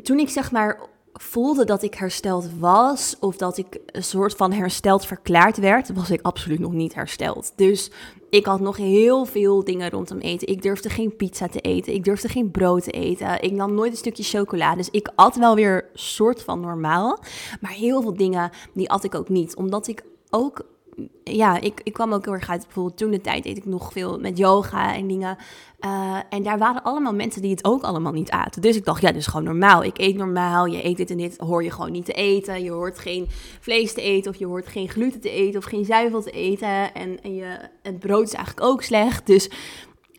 toen 0.03 0.19
ik 0.19 0.29
zeg 0.29 0.51
maar 0.51 0.81
voelde 1.13 1.65
dat 1.65 1.83
ik 1.83 1.95
hersteld 1.95 2.59
was, 2.59 3.17
of 3.21 3.37
dat 3.37 3.59
ik 3.59 3.79
een 3.87 4.05
soort 4.05 4.35
van 4.35 4.53
hersteld 4.53 5.07
verklaard 5.07 5.57
werd, 5.57 5.93
was 5.93 6.11
ik 6.11 6.23
absoluut 6.23 6.59
nog 6.59 6.73
niet 6.73 6.95
hersteld. 6.95 7.53
Dus 7.57 7.91
ik 8.31 8.47
had 8.47 8.61
nog 8.61 8.77
heel 8.77 9.25
veel 9.25 9.65
dingen 9.65 9.91
rondom 9.91 10.19
eten. 10.19 10.49
Ik 10.49 10.63
durfde 10.63 10.91
geen 10.91 11.17
pizza 11.17 11.49
te 11.49 11.61
eten. 11.61 11.95
Ik 11.95 12.05
durfde 12.05 12.29
geen 12.29 12.51
brood 12.51 12.83
te 12.83 12.91
eten. 12.91 13.43
Ik 13.43 13.53
nam 13.53 13.75
nooit 13.75 13.91
een 13.91 13.97
stukje 13.97 14.23
chocola. 14.23 14.75
Dus 14.75 14.91
ik 14.91 15.11
at 15.15 15.37
wel 15.37 15.55
weer 15.55 15.89
soort 15.95 16.43
van 16.43 16.61
normaal. 16.61 17.19
Maar 17.61 17.71
heel 17.71 18.03
veel 18.03 18.17
dingen, 18.17 18.51
die 18.75 18.91
at 18.91 19.05
ik 19.05 19.15
ook 19.15 19.29
niet. 19.29 19.57
Omdat 19.57 19.89
ik 19.89 20.05
ook 20.31 20.65
ja, 21.25 21.61
ik, 21.61 21.81
ik 21.83 21.93
kwam 21.93 22.13
ook 22.13 22.25
heel 22.25 22.35
erg 22.35 22.51
uit. 22.51 22.63
Bijvoorbeeld 22.65 22.97
toen 22.97 23.11
de 23.11 23.21
tijd 23.21 23.43
deed 23.43 23.57
ik 23.57 23.65
nog 23.65 23.93
veel 23.93 24.19
met 24.19 24.39
yoga 24.39 24.95
en 24.95 25.07
dingen. 25.07 25.37
Uh, 25.81 26.19
en 26.31 26.43
daar 26.43 26.59
waren 26.59 26.83
allemaal 26.83 27.15
mensen 27.15 27.43
die 27.43 27.51
het 27.51 27.65
ook 27.65 27.83
allemaal 27.83 28.13
niet 28.13 28.31
aten. 28.31 28.63
Dus 28.63 28.77
ik 28.77 28.85
dacht, 28.85 29.01
ja, 29.01 29.09
dit 29.09 29.21
is 29.21 29.27
gewoon 29.27 29.45
normaal. 29.45 29.85
Ik 29.85 29.99
eet 29.99 30.17
normaal. 30.17 30.67
Je 30.67 30.85
eet 30.85 30.97
dit 30.97 31.11
en 31.11 31.17
dit, 31.17 31.39
hoor 31.39 31.63
je 31.65 31.71
gewoon 31.71 31.93
niet 31.93 32.05
te 32.05 32.13
eten. 32.13 32.63
Je 32.63 32.71
hoort 32.71 32.99
geen 32.99 33.27
vlees 33.61 33.95
te 33.95 34.01
eten 34.01 34.31
of 34.31 34.39
je 34.39 34.47
hoort 34.47 34.67
geen 34.67 34.89
gluten 34.89 35.21
te 35.21 35.31
eten 35.31 35.59
of 35.59 35.65
geen 35.65 35.85
zuivel 35.85 36.23
te 36.23 36.31
eten. 36.31 36.95
En, 36.95 37.23
en 37.23 37.35
je, 37.35 37.59
het 37.83 37.99
brood 37.99 38.27
is 38.27 38.35
eigenlijk 38.35 38.67
ook 38.67 38.83
slecht. 38.83 39.27
Dus 39.27 39.51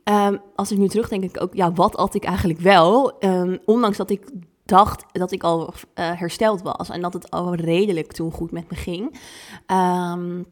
um, 0.03 0.41
als 0.55 0.71
ik 0.71 0.77
nu 0.77 0.87
terugdenk, 0.87 1.21
denk 1.21 1.35
ik 1.35 1.41
ook, 1.41 1.53
ja, 1.53 1.73
wat 1.73 1.95
at 1.95 2.15
ik 2.15 2.23
eigenlijk 2.23 2.59
wel? 2.59 3.13
Um, 3.19 3.59
ondanks 3.65 3.97
dat 3.97 4.09
ik 4.09 4.29
dacht 4.65 5.05
dat 5.11 5.31
ik 5.31 5.43
al 5.43 5.73
uh, 5.73 5.73
hersteld 5.95 6.61
was 6.61 6.89
en 6.89 7.01
dat 7.01 7.13
het 7.13 7.31
al 7.31 7.55
redelijk 7.55 8.11
toen 8.11 8.31
goed 8.31 8.51
met 8.51 8.69
me 8.69 8.75
ging. 8.75 9.19
Um, 9.67 10.45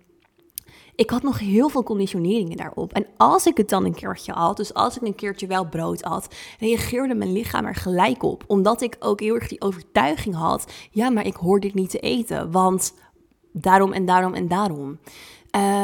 ik 0.96 1.10
had 1.10 1.24
nog 1.24 1.40
heel 1.40 1.70
veel 1.70 1.84
conditioneringen 1.84 2.58
daarop. 2.58 2.94
En 2.94 3.06
als 3.18 3.46
ik 3.46 3.58
het 3.58 3.70
dan 3.70 3.86
een 3.86 3.96
keertje 3.96 4.32
had, 4.32 4.58
dus 4.58 4.74
als 4.74 4.96
ik 4.96 5.02
een 5.02 5.16
keertje 5.16 5.48
wel 5.48 5.66
brood 5.66 6.02
had, 6.02 6.36
reageerde 6.60 7.16
mijn 7.16 7.32
lichaam 7.32 7.66
er 7.66 7.76
gelijk 7.76 8.24
op. 8.24 8.44
Omdat 8.48 8.82
ik 8.82 8.96
ook 9.00 9.20
heel 9.20 9.36
erg 9.36 9.48
die 9.48 9.62
overtuiging 9.62 10.36
had, 10.36 10.72
ja, 10.92 11.10
maar 11.10 11.26
ik 11.26 11.36
hoor 11.36 11.60
dit 11.60 11.74
niet 11.74 11.90
te 11.90 12.00
eten, 12.00 12.52
want 12.52 12.94
daarom 13.52 13.94
en 13.94 14.06
daarom 14.06 14.34
en 14.34 14.48
daarom. 14.48 15.00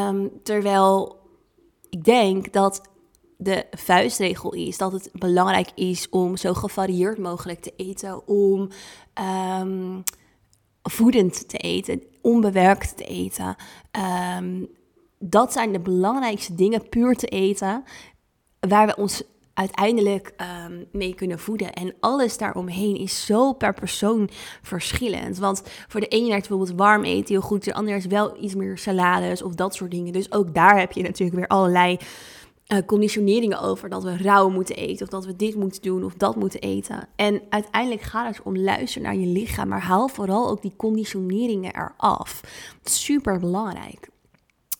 Um, 0.08 0.32
terwijl 0.44 1.20
ik 1.90 2.04
denk 2.04 2.54
dat 2.54 2.82
de 3.38 3.66
vuistregel 3.72 4.54
is 4.54 4.78
dat 4.78 4.92
het 4.92 5.10
belangrijk 5.14 5.70
is 5.76 6.10
om 6.10 6.38
zo 6.38 6.54
gevarieerd 6.54 7.18
mogelijk 7.18 7.62
te 7.62 7.74
eten, 7.76 8.28
om 8.28 8.70
um, 9.62 10.04
voedend 10.84 11.50
te 11.50 11.58
eten, 11.58 12.04
onbewerkt 12.22 12.98
te 12.98 13.04
eten. 13.04 13.56
Um, 14.38 14.70
dat 15.24 15.54
zijn 15.54 15.72
de 15.72 15.80
belangrijkste 15.80 16.56
dingen 16.56 16.90
puur 16.90 17.16
te 17.16 17.28
eten, 17.28 17.84
waar 18.60 18.88
we 18.88 18.96
ons 18.96 19.24
uiteindelijk 19.54 20.34
um, 20.68 20.86
mee 20.92 21.16
kunnen 21.16 21.40
voeden. 21.40 21.74
En 21.74 21.94
alles 22.00 22.38
daaromheen 22.38 22.98
is 22.98 23.26
zo 23.26 23.54
per 23.54 23.74
persoon 23.74 24.30
verschillend. 24.62 25.38
Want 25.38 25.64
voor 25.88 26.00
de 26.00 26.08
ene 26.08 26.28
werkt 26.28 26.48
bijvoorbeeld 26.48 26.78
warm 26.78 27.04
eten 27.04 27.34
heel 27.36 27.42
goed, 27.42 27.64
de 27.64 27.74
ander 27.74 27.96
is 27.96 28.06
wel 28.06 28.44
iets 28.44 28.56
meer 28.56 28.78
salades 28.78 29.42
of 29.42 29.56
dat 29.56 29.76
soort 29.76 29.92
dingen. 29.92 30.14
Dus 30.14 30.32
ook 30.32 30.54
daar 30.54 30.80
heb 30.80 30.92
je 30.92 31.02
natuurlijk 31.02 31.38
weer 31.38 31.48
allerlei 31.48 31.98
uh, 32.68 32.78
conditioneringen 32.86 33.60
over 33.60 33.90
dat 33.90 34.04
we 34.04 34.18
rauw 34.18 34.50
moeten 34.50 34.76
eten, 34.76 35.06
of 35.06 35.12
dat 35.12 35.26
we 35.26 35.36
dit 35.36 35.56
moeten 35.56 35.82
doen 35.82 36.04
of 36.04 36.14
dat 36.14 36.36
moeten 36.36 36.60
eten. 36.60 37.08
En 37.16 37.42
uiteindelijk 37.50 38.02
gaat 38.02 38.28
het 38.28 38.44
om 38.44 38.58
luisteren 38.58 39.04
naar 39.04 39.16
je 39.16 39.28
lichaam, 39.28 39.68
maar 39.68 39.82
haal 39.82 40.08
vooral 40.08 40.50
ook 40.50 40.62
die 40.62 40.74
conditioneringen 40.76 41.76
eraf. 41.76 42.42
Super 42.84 43.40
belangrijk. 43.40 44.11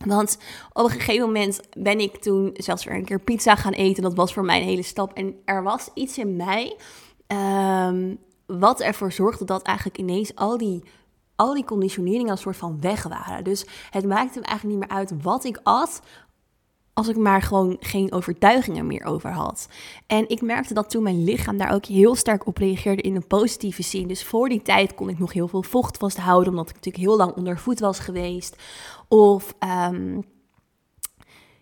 Want 0.06 0.38
op 0.74 0.84
een 0.84 0.90
gegeven 0.90 1.26
moment 1.26 1.60
ben 1.78 2.00
ik 2.00 2.18
toen 2.18 2.50
zelfs 2.54 2.84
weer 2.84 2.96
een 2.96 3.06
keer 3.06 3.20
pizza 3.20 3.56
gaan 3.56 3.74
eten. 3.74 4.04
Dat 4.04 4.16
was 4.16 4.34
voor 4.34 4.46
mij 4.46 4.60
een 4.60 4.68
hele 4.68 4.84
stap. 4.84 5.14
En 5.14 5.36
er 5.46 5.64
was 5.64 5.90
iets 5.94 6.18
in 6.18 6.36
mij 6.36 6.78
um, 7.28 8.18
wat 8.46 8.80
ervoor 8.80 9.12
zorgde 9.12 9.46
dat 9.46 9.62
eigenlijk 9.62 9.98
ineens 9.98 10.36
al 10.36 10.58
die, 10.58 10.84
al 11.36 11.54
die 11.54 11.64
conditioneringen 11.64 12.32
als 12.32 12.42
soort 12.42 12.58
van 12.58 12.82
weg 12.82 13.04
waren. 13.04 13.44
Dus 13.44 13.66
het 13.90 14.06
maakte 14.06 14.40
me 14.40 14.46
eigenlijk 14.46 14.80
niet 14.80 14.90
meer 14.90 14.98
uit 14.98 15.14
wat 15.22 15.44
ik 15.44 15.60
at. 15.64 16.02
Als 16.94 17.08
ik 17.08 17.18
maar 17.18 17.42
gewoon 17.42 17.78
geen 17.80 18.12
overtuigingen 18.12 18.88
meer 18.88 19.06
over 19.06 19.32
had. 19.32 19.68
En 20.08 20.30
ik 20.30 20.42
merkte 20.42 20.74
dat 20.74 20.90
toen 20.90 21.04
mijn 21.04 21.24
lichaam 21.24 21.58
daar 21.58 21.74
ook 21.74 21.86
heel 21.86 22.16
sterk 22.16 22.48
op 22.48 22.58
reageerde 22.58 23.02
in 23.02 23.16
een 23.16 23.28
positieve 23.28 23.84
zin. 23.84 24.08
Dus 24.08 24.24
voor 24.24 24.50
die 24.50 24.62
tijd 24.62 24.96
kon 24.96 25.10
ik 25.10 25.20
nog 25.20 25.34
heel 25.34 25.48
veel 25.48 25.64
vocht 25.64 25.98
vasthouden, 25.98 26.50
omdat 26.50 26.70
ik 26.70 26.76
natuurlijk 26.76 27.04
heel 27.04 27.18
lang 27.18 27.34
onder 27.34 27.60
voet 27.60 27.80
was 27.80 28.00
geweest. 28.00 28.56
Of 29.08 29.56
ehm, 29.60 30.20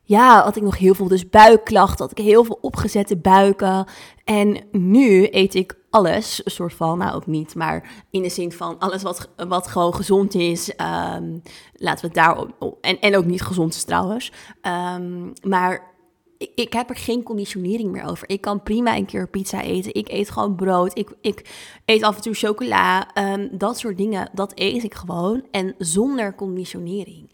ja, 0.10 0.44
had 0.44 0.56
ik 0.56 0.64
nog 0.64 0.78
heel 0.78 0.94
veel 0.94 1.08
dus 1.08 1.30
buikklachten, 1.30 2.06
had 2.06 2.20
ik 2.20 2.26
heel 2.26 2.44
veel 2.44 2.58
opgezette 2.62 3.18
buiken. 3.18 3.86
En 4.24 4.58
nu 4.72 5.28
eet 5.32 5.56
ik 5.56 5.78
alles, 5.90 6.42
een 6.44 6.52
soort 6.52 6.74
van, 6.74 6.98
nou 6.98 7.16
ook 7.16 7.28
niet, 7.28 7.56
maar 7.56 8.06
in 8.10 8.22
de 8.22 8.30
zin 8.30 8.52
van 8.52 8.80
alles 8.80 9.02
wat, 9.02 9.30
wat 9.48 9.68
gewoon 9.68 9.96
gezond 9.96 10.36
is. 10.36 10.76
Ehm, 10.76 11.38
laten 11.74 12.02
we 12.02 12.08
het 12.08 12.14
daarop, 12.14 12.78
en, 12.82 13.00
en 13.00 13.18
ook 13.18 13.26
niet 13.26 13.42
gezond 13.42 13.74
is 13.74 13.84
trouwens. 13.84 14.32
Ehm, 14.62 15.28
maar 15.44 15.94
ik, 16.38 16.52
ik, 16.56 16.74
heb 16.74 16.90
er 16.90 16.96
geen 16.96 17.24
conditionering 17.24 17.92
meer 17.92 18.04
over. 18.04 18.30
Ik 18.30 18.42
kan 18.42 18.64
prima 18.64 18.96
een 18.96 19.06
keer 19.06 19.28
pizza 19.28 19.62
eten. 19.62 19.94
Ik 19.94 20.10
eet 20.10 20.32
gewoon 20.32 20.56
brood. 20.56 20.98
Ik, 20.98 21.10
ik 21.22 21.50
eet 21.86 22.04
af 22.04 22.16
en 22.16 22.22
toe 22.22 22.34
chocola. 22.34 23.14
Ehm, 23.14 23.48
dat 23.52 23.78
soort 23.78 23.98
dingen, 23.98 24.30
dat 24.34 24.52
eet 24.56 24.84
ik 24.84 24.94
gewoon. 24.94 25.44
En 25.52 25.76
zonder 25.78 26.36
conditionering. 26.36 27.30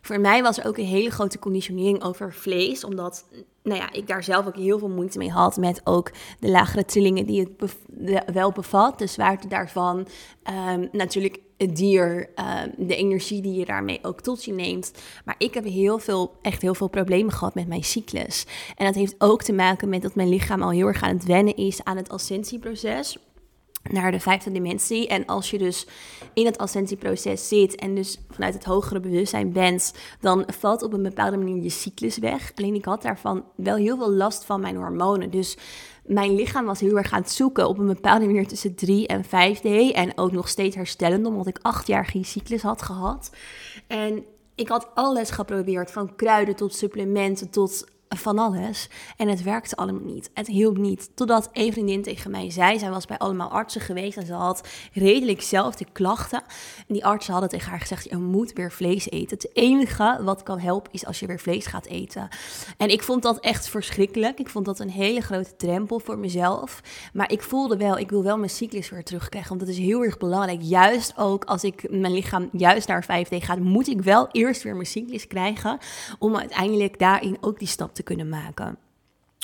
Voor 0.00 0.20
mij 0.20 0.42
was 0.42 0.58
er 0.58 0.66
ook 0.66 0.78
een 0.78 0.84
hele 0.84 1.10
grote 1.10 1.38
conditionering 1.38 2.02
over 2.02 2.34
vlees, 2.34 2.84
omdat 2.84 3.24
nou 3.62 3.76
ja, 3.76 3.92
ik 3.92 4.06
daar 4.06 4.22
zelf 4.22 4.46
ook 4.46 4.56
heel 4.56 4.78
veel 4.78 4.88
moeite 4.88 5.18
mee 5.18 5.30
had 5.30 5.56
met 5.56 5.80
ook 5.84 6.10
de 6.38 6.48
lagere 6.48 6.84
trillingen 6.84 7.26
die 7.26 7.56
het 8.04 8.24
wel 8.32 8.52
bevat, 8.52 8.98
de 8.98 9.06
zwaarte 9.06 9.48
daarvan, 9.48 10.06
um, 10.68 10.88
natuurlijk 10.92 11.38
het 11.56 11.76
dier, 11.76 12.30
ehm, 12.34 12.68
de 12.76 12.96
energie 12.96 13.42
die 13.42 13.58
je 13.58 13.64
daarmee 13.64 13.98
ook 14.02 14.20
tot 14.20 14.44
je 14.44 14.52
neemt. 14.52 14.92
Maar 15.24 15.34
ik 15.38 15.54
heb 15.54 15.64
heel 15.64 15.98
veel, 15.98 16.34
echt 16.42 16.62
heel 16.62 16.74
veel 16.74 16.88
problemen 16.88 17.32
gehad 17.32 17.54
met 17.54 17.68
mijn 17.68 17.84
cyclus. 17.84 18.46
En 18.76 18.86
dat 18.86 18.94
heeft 18.94 19.14
ook 19.18 19.42
te 19.42 19.52
maken 19.52 19.88
met 19.88 20.02
dat 20.02 20.14
mijn 20.14 20.28
lichaam 20.28 20.62
al 20.62 20.70
heel 20.70 20.86
erg 20.86 21.02
aan 21.02 21.14
het 21.14 21.24
wennen 21.24 21.56
is 21.56 21.84
aan 21.84 21.96
het 21.96 22.08
ascensieproces 22.08 23.18
naar 23.82 24.10
de 24.10 24.20
vijfde 24.20 24.52
dimensie. 24.52 25.08
En 25.08 25.26
als 25.26 25.50
je 25.50 25.58
dus 25.58 25.86
in 26.34 26.46
het 26.46 26.58
ascensieproces 26.58 27.48
zit 27.48 27.74
en 27.74 27.94
dus 27.94 28.18
vanuit 28.30 28.54
het 28.54 28.64
hogere 28.64 29.00
bewustzijn 29.00 29.52
bent, 29.52 29.94
dan 30.20 30.44
valt 30.58 30.82
op 30.82 30.92
een 30.92 31.02
bepaalde 31.02 31.36
manier 31.36 31.62
je 31.62 31.70
cyclus 31.70 32.18
weg. 32.18 32.52
Alleen 32.54 32.74
ik 32.74 32.84
had 32.84 33.02
daarvan 33.02 33.44
wel 33.54 33.76
heel 33.76 33.96
veel 33.96 34.12
last 34.12 34.44
van 34.44 34.60
mijn 34.60 34.76
hormonen. 34.76 35.30
Dus 35.30 35.56
mijn 36.04 36.34
lichaam 36.34 36.64
was 36.64 36.80
heel 36.80 36.96
erg 36.96 37.12
aan 37.12 37.20
het 37.20 37.30
zoeken 37.30 37.68
op 37.68 37.78
een 37.78 37.86
bepaalde 37.86 38.26
manier 38.26 38.46
tussen 38.46 38.74
3 38.74 39.06
en 39.06 39.24
5D. 39.24 39.94
En 39.94 40.18
ook 40.18 40.32
nog 40.32 40.48
steeds 40.48 40.76
herstellend, 40.76 41.26
omdat 41.26 41.46
ik 41.46 41.58
acht 41.62 41.86
jaar 41.86 42.06
geen 42.06 42.24
cyclus 42.24 42.62
had 42.62 42.82
gehad. 42.82 43.30
En 43.86 44.24
ik 44.54 44.68
had 44.68 44.88
alles 44.94 45.30
geprobeerd, 45.30 45.90
van 45.90 46.16
kruiden 46.16 46.56
tot 46.56 46.74
supplementen 46.74 47.50
tot 47.50 47.86
van 48.16 48.38
alles. 48.38 48.88
En 49.16 49.28
het 49.28 49.42
werkte 49.42 49.76
allemaal 49.76 50.12
niet. 50.12 50.30
Het 50.34 50.46
hielp 50.46 50.76
niet. 50.76 51.10
Totdat 51.14 51.48
een 51.52 51.72
vriendin 51.72 52.02
tegen 52.02 52.30
mij 52.30 52.50
zei, 52.50 52.78
zij 52.78 52.90
was 52.90 53.06
bij 53.06 53.18
allemaal 53.18 53.50
artsen 53.50 53.80
geweest 53.80 54.16
en 54.16 54.26
ze 54.26 54.32
had 54.32 54.68
redelijk 54.92 55.42
zelfde 55.42 55.86
klachten. 55.92 56.42
En 56.76 56.94
die 56.94 57.04
artsen 57.04 57.32
hadden 57.32 57.50
tegen 57.50 57.70
haar 57.70 57.80
gezegd, 57.80 58.10
je 58.10 58.16
moet 58.16 58.52
weer 58.52 58.72
vlees 58.72 59.10
eten. 59.10 59.36
Het 59.36 59.56
enige 59.56 60.18
wat 60.22 60.42
kan 60.42 60.58
helpen 60.58 60.92
is 60.92 61.06
als 61.06 61.20
je 61.20 61.26
weer 61.26 61.40
vlees 61.40 61.66
gaat 61.66 61.86
eten. 61.86 62.28
En 62.76 62.88
ik 62.88 63.02
vond 63.02 63.22
dat 63.22 63.40
echt 63.40 63.68
verschrikkelijk. 63.68 64.38
Ik 64.38 64.48
vond 64.48 64.64
dat 64.64 64.78
een 64.78 64.90
hele 64.90 65.20
grote 65.20 65.56
drempel 65.56 65.98
voor 65.98 66.18
mezelf. 66.18 66.80
Maar 67.12 67.32
ik 67.32 67.42
voelde 67.42 67.76
wel, 67.76 67.98
ik 67.98 68.10
wil 68.10 68.22
wel 68.22 68.38
mijn 68.38 68.50
cyclus 68.50 68.90
weer 68.90 69.04
terugkrijgen. 69.04 69.48
Want 69.48 69.60
dat 69.60 69.70
is 69.70 69.78
heel 69.78 70.02
erg 70.02 70.18
belangrijk. 70.18 70.60
Juist 70.62 71.12
ook 71.16 71.44
als 71.44 71.64
ik 71.64 71.90
mijn 71.90 72.12
lichaam 72.12 72.48
juist 72.52 72.88
naar 72.88 73.04
5D 73.04 73.36
gaat, 73.36 73.58
moet 73.58 73.88
ik 73.88 74.02
wel 74.02 74.28
eerst 74.32 74.62
weer 74.62 74.74
mijn 74.74 74.86
cyclus 74.86 75.26
krijgen. 75.26 75.78
Om 76.18 76.36
uiteindelijk 76.36 76.98
daarin 76.98 77.36
ook 77.40 77.58
die 77.58 77.68
stap 77.68 77.94
te 77.94 77.99
kunnen 78.02 78.28
maken 78.28 78.78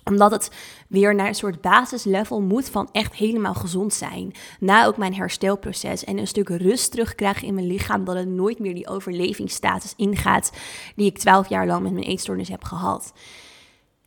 omdat 0.09 0.31
het 0.31 0.51
weer 0.89 1.15
naar 1.15 1.27
een 1.27 1.35
soort 1.35 1.61
basislevel 1.61 2.41
moet 2.41 2.69
van 2.69 2.89
echt 2.93 3.15
helemaal 3.15 3.55
gezond 3.55 3.95
zijn. 3.95 4.33
Na 4.61 4.87
ook 4.87 4.97
mijn 4.97 5.15
herstelproces 5.15 6.05
en 6.05 6.19
een 6.19 6.27
stuk 6.27 6.49
rust 6.49 6.91
terugkrijgen 6.91 7.47
in 7.47 7.55
mijn 7.55 7.67
lichaam. 7.67 8.05
Dat 8.05 8.17
het 8.17 8.29
nooit 8.29 8.59
meer 8.59 8.75
die 8.75 8.89
overlevingsstatus 8.89 9.95
ingaat 9.97 10.53
die 10.97 11.07
ik 11.07 11.19
twaalf 11.19 11.49
jaar 11.49 11.67
lang 11.67 11.83
met 11.83 11.93
mijn 11.93 12.07
eetstoornis 12.07 12.49
heb 12.49 12.65
gehad. 12.65 13.13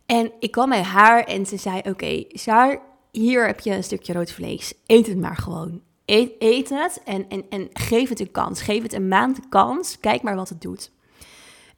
En 0.05 0.31
ik 0.39 0.51
kwam 0.51 0.69
bij 0.69 0.83
haar 0.83 1.23
en 1.23 1.45
ze 1.45 1.57
zei, 1.57 1.77
oké, 1.77 1.89
okay, 1.89 2.27
hier 3.11 3.47
heb 3.47 3.59
je 3.59 3.71
een 3.71 3.83
stukje 3.83 4.13
rood 4.13 4.31
vlees. 4.31 4.73
Eet 4.85 5.07
het 5.07 5.17
maar 5.17 5.37
gewoon. 5.37 5.81
Eet, 6.05 6.31
eet 6.39 6.69
het 6.69 7.01
en, 7.05 7.29
en, 7.29 7.45
en 7.49 7.69
geef 7.73 8.09
het 8.09 8.19
een 8.19 8.31
kans. 8.31 8.61
Geef 8.61 8.83
het 8.83 8.93
een 8.93 9.07
maand 9.07 9.39
kans. 9.49 9.99
Kijk 9.99 10.21
maar 10.21 10.35
wat 10.35 10.49
het 10.49 10.61
doet. 10.61 10.91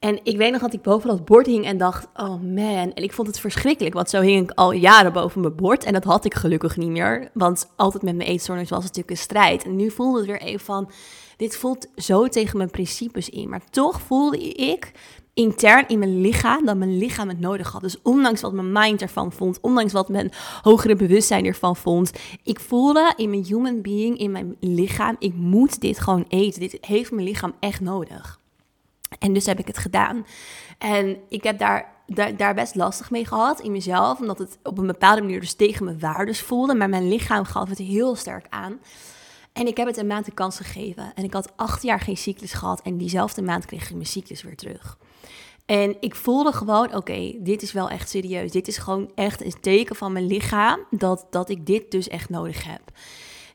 En 0.02 0.20
ik 0.24 0.38
weet 0.38 0.52
nog 0.52 0.62
dat 0.62 0.74
ik 0.74 0.82
boven 0.82 1.10
dat 1.10 1.26
bord 1.26 1.46
hing 1.46 1.66
en 1.66 1.78
dacht, 1.78 2.08
oh 2.14 2.42
man. 2.42 2.94
En 2.94 3.04
ik 3.04 3.14
vond 3.14 3.28
het 3.28 3.40
verschrikkelijk, 3.40 3.94
want 3.94 4.10
zo 4.10 4.22
hing 4.22 4.50
ik 4.50 4.58
al 4.58 4.72
jaren 4.72 5.14
boven 5.14 5.42
mijn 5.42 5.56
bord. 5.56 5.84
En 5.84 5.94
dat 5.94 6.04
had 6.04 6.26
ik 6.26 6.34
gelukkig 6.34 6.78
niet 6.78 6.90
meer, 6.90 7.30
want 7.34 7.72
altijd 7.76 8.04
met 8.04 8.16
mijn 8.16 8.30
eetstoornis 8.30 8.70
was 8.70 8.84
het 8.84 8.88
natuurlijk 8.88 9.18
een 9.18 9.24
strijd. 9.24 9.64
En 9.64 9.76
nu 9.76 9.92
voelde 9.92 10.18
het 10.18 10.28
weer 10.28 10.42
even 10.42 10.66
van, 10.66 10.92
dit 11.38 11.58
voelt 11.58 11.88
zo 11.96 12.28
tegen 12.28 12.58
mijn 12.58 12.70
principes 12.70 13.30
in. 13.30 13.50
Maar 13.50 13.70
toch 13.70 14.02
voelde 14.02 14.40
ik 14.50 14.92
intern 15.34 15.88
in 15.88 16.00
mijn 16.00 16.22
lichaam 16.22 16.66
dat 16.66 16.78
mijn 16.78 16.98
lichaam 16.98 17.30
het 17.30 17.40
nodig 17.40 17.72
had. 17.72 17.82
Dus 17.82 18.02
ondanks 18.02 18.42
wat 18.42 18.54
mijn 18.54 18.72
mind 18.72 19.02
ervan 19.02 19.32
vond, 19.32 19.60
ondanks 19.62 19.94
wat 19.94 20.10
mijn 20.10 20.32
hogere 20.62 20.96
bewustzijn 20.96 21.46
ervan 21.46 21.76
vond, 21.76 22.12
ik 22.44 22.60
voelde 22.60 23.14
in 23.16 23.30
mijn 23.30 23.46
human 23.46 23.82
being, 23.82 24.18
in 24.18 24.32
mijn 24.32 24.56
lichaam, 24.60 25.16
ik 25.20 25.34
moet 25.34 25.82
dit 25.82 26.00
gewoon 26.00 26.26
eten. 26.28 26.60
Dit 26.60 26.78
heeft 26.82 27.12
mijn 27.12 27.28
lichaam 27.28 27.54
echt 27.60 27.82
nodig. 27.82 28.41
En 29.20 29.34
dus 29.34 29.46
heb 29.46 29.60
ik 29.60 29.68
het 29.68 29.78
gedaan. 29.78 30.26
En 30.78 31.18
ik 31.30 31.44
heb 31.44 31.60
daar, 31.60 31.92
daar, 32.08 32.38
daar, 32.38 32.54
best 32.54 32.76
lastig 32.76 33.12
mee 33.12 33.26
gehad 33.26 33.60
in 33.60 33.72
mezelf, 33.72 34.20
omdat 34.20 34.40
het 34.40 34.58
op 34.64 34.78
een 34.78 34.88
bepaalde 34.88 35.22
manier 35.22 35.40
dus 35.40 35.54
tegen 35.54 35.86
mijn 35.86 36.00
waardes 36.00 36.42
voelde. 36.42 36.76
Maar 36.76 36.90
mijn 36.90 37.08
lichaam 37.08 37.44
gaf 37.44 37.70
het 37.70 37.78
heel 37.78 38.16
sterk 38.16 38.46
aan. 38.50 38.80
En 39.54 39.68
ik 39.68 39.78
heb 39.78 39.88
het 39.88 39.98
een 39.98 40.08
maand 40.08 40.26
de 40.26 40.32
kans 40.32 40.58
gegeven. 40.58 41.12
En 41.16 41.24
ik 41.24 41.34
had 41.34 41.52
acht 41.56 41.84
jaar 41.84 42.00
geen 42.00 42.18
cyclus 42.18 42.54
gehad. 42.54 42.82
En 42.82 42.98
diezelfde 42.98 43.42
maand 43.42 43.66
kreeg 43.66 43.84
ik 43.90 43.96
mijn 43.96 44.06
cyclus 44.06 44.42
weer 44.42 44.56
terug. 44.56 44.98
En 45.66 45.98
ik 46.00 46.16
voelde 46.16 46.52
gewoon, 46.52 46.96
oké, 46.96 47.34
dit 47.40 47.62
is 47.62 47.72
wel 47.72 47.90
echt 47.90 48.10
serieus. 48.10 48.52
Dit 48.52 48.68
is 48.68 48.78
gewoon 48.78 49.12
echt 49.16 49.46
een 49.46 49.60
teken 49.62 49.96
van 49.96 50.12
mijn 50.12 50.28
lichaam 50.28 50.80
dat, 50.90 51.28
dat 51.30 51.50
ik 51.50 51.66
dit 51.66 51.92
dus 51.92 52.08
echt 52.08 52.30
nodig 52.30 52.64
heb. 52.64 52.82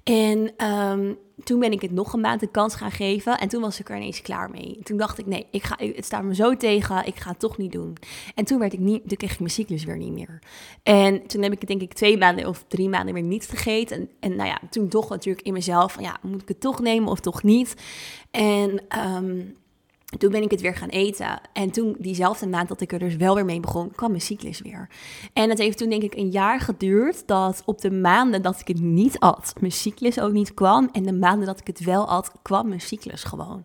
En 0.08 0.52
ehm, 0.56 1.12
toen 1.44 1.60
ben 1.60 1.72
ik 1.72 1.80
het 1.82 1.90
nog 1.90 2.12
een 2.12 2.20
maand 2.20 2.40
de 2.40 2.46
kans 2.46 2.74
gaan 2.74 2.90
geven. 2.90 3.38
En 3.38 3.48
toen 3.48 3.60
was 3.60 3.80
ik 3.80 3.88
er 3.88 3.96
ineens 3.96 4.22
klaar 4.22 4.50
mee. 4.50 4.78
Toen 4.82 4.96
dacht 4.96 5.18
ik, 5.18 5.26
nee, 5.26 5.46
ik 5.50 5.62
ga, 5.62 5.76
het 5.78 6.04
staat 6.04 6.22
me 6.22 6.34
zo 6.34 6.56
tegen. 6.56 7.06
Ik 7.06 7.16
ga 7.16 7.30
het 7.30 7.38
toch 7.38 7.58
niet 7.58 7.72
doen. 7.72 7.96
En 8.34 8.44
toen, 8.44 8.58
werd 8.58 8.72
ik 8.72 8.78
niet, 8.78 9.08
toen 9.08 9.16
kreeg 9.16 9.32
ik 9.32 9.38
mijn 9.38 9.50
cyclus 9.50 9.84
weer 9.84 9.96
niet 9.96 10.12
meer. 10.12 10.38
En 10.82 11.26
toen 11.26 11.42
heb 11.42 11.52
ik 11.52 11.58
het 11.58 11.68
denk 11.68 11.80
ik 11.80 11.92
twee 11.92 12.18
maanden 12.18 12.46
of 12.46 12.64
drie 12.68 12.88
maanden 12.88 13.14
weer 13.14 13.22
niet 13.22 13.46
gegeten. 13.46 13.96
En, 13.96 14.08
en 14.20 14.36
nou 14.36 14.48
ja, 14.48 14.60
toen 14.70 14.88
toch 14.88 15.08
natuurlijk 15.08 15.46
in 15.46 15.52
mezelf 15.52 15.92
van, 15.92 16.02
ja, 16.02 16.18
moet 16.22 16.42
ik 16.42 16.48
het 16.48 16.60
toch 16.60 16.80
nemen 16.80 17.10
of 17.10 17.20
toch 17.20 17.42
niet? 17.42 17.74
En... 18.30 18.82
Um, 18.98 19.56
toen 20.18 20.30
ben 20.30 20.42
ik 20.42 20.50
het 20.50 20.60
weer 20.60 20.74
gaan 20.74 20.88
eten. 20.88 21.40
En 21.52 21.70
toen, 21.70 21.96
diezelfde 21.98 22.46
maand 22.46 22.68
dat 22.68 22.80
ik 22.80 22.92
er 22.92 22.98
dus 22.98 23.16
wel 23.16 23.34
weer 23.34 23.44
mee 23.44 23.60
begon, 23.60 23.90
kwam 23.94 24.10
mijn 24.10 24.22
cyclus 24.22 24.60
weer. 24.60 24.88
En 25.32 25.48
het 25.48 25.58
heeft 25.58 25.78
toen 25.78 25.88
denk 25.88 26.02
ik 26.02 26.14
een 26.14 26.30
jaar 26.30 26.60
geduurd 26.60 27.22
dat 27.26 27.62
op 27.64 27.80
de 27.80 27.90
maanden 27.90 28.42
dat 28.42 28.60
ik 28.60 28.68
het 28.68 28.80
niet 28.80 29.18
at, 29.18 29.52
mijn 29.60 29.72
cyclus 29.72 30.20
ook 30.20 30.32
niet 30.32 30.54
kwam. 30.54 30.88
En 30.92 31.02
de 31.02 31.12
maanden 31.12 31.46
dat 31.46 31.60
ik 31.60 31.66
het 31.66 31.84
wel 31.84 32.08
at, 32.08 32.32
kwam 32.42 32.68
mijn 32.68 32.80
cyclus 32.80 33.24
gewoon. 33.24 33.64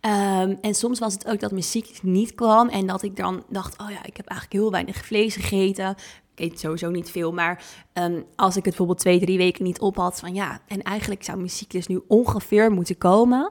Ehm, 0.00 0.54
en 0.60 0.74
soms 0.74 0.98
was 0.98 1.12
het 1.12 1.26
ook 1.26 1.40
dat 1.40 1.50
mijn 1.50 1.62
cyclus 1.62 2.02
niet 2.02 2.34
kwam 2.34 2.68
en 2.68 2.86
dat 2.86 3.02
ik 3.02 3.16
dan 3.16 3.42
dacht, 3.48 3.80
oh 3.80 3.90
ja, 3.90 4.04
ik 4.04 4.16
heb 4.16 4.26
eigenlijk 4.26 4.60
heel 4.60 4.70
weinig 4.70 4.96
vlees 4.96 5.34
gegeten. 5.34 5.96
Ik 6.34 6.50
eet 6.50 6.60
sowieso 6.60 6.90
niet 6.90 7.10
veel, 7.10 7.32
maar 7.32 7.64
ehm, 7.92 8.20
als 8.36 8.50
ik 8.50 8.54
het 8.54 8.64
bijvoorbeeld 8.64 8.98
twee, 8.98 9.20
drie 9.20 9.38
weken 9.38 9.64
niet 9.64 9.80
op 9.80 9.96
had, 9.96 10.20
van 10.20 10.34
ja, 10.34 10.60
en 10.66 10.82
eigenlijk 10.82 11.24
zou 11.24 11.36
mijn 11.36 11.50
cyclus 11.50 11.86
nu 11.86 12.00
ongeveer 12.08 12.70
moeten 12.70 12.98
komen 12.98 13.50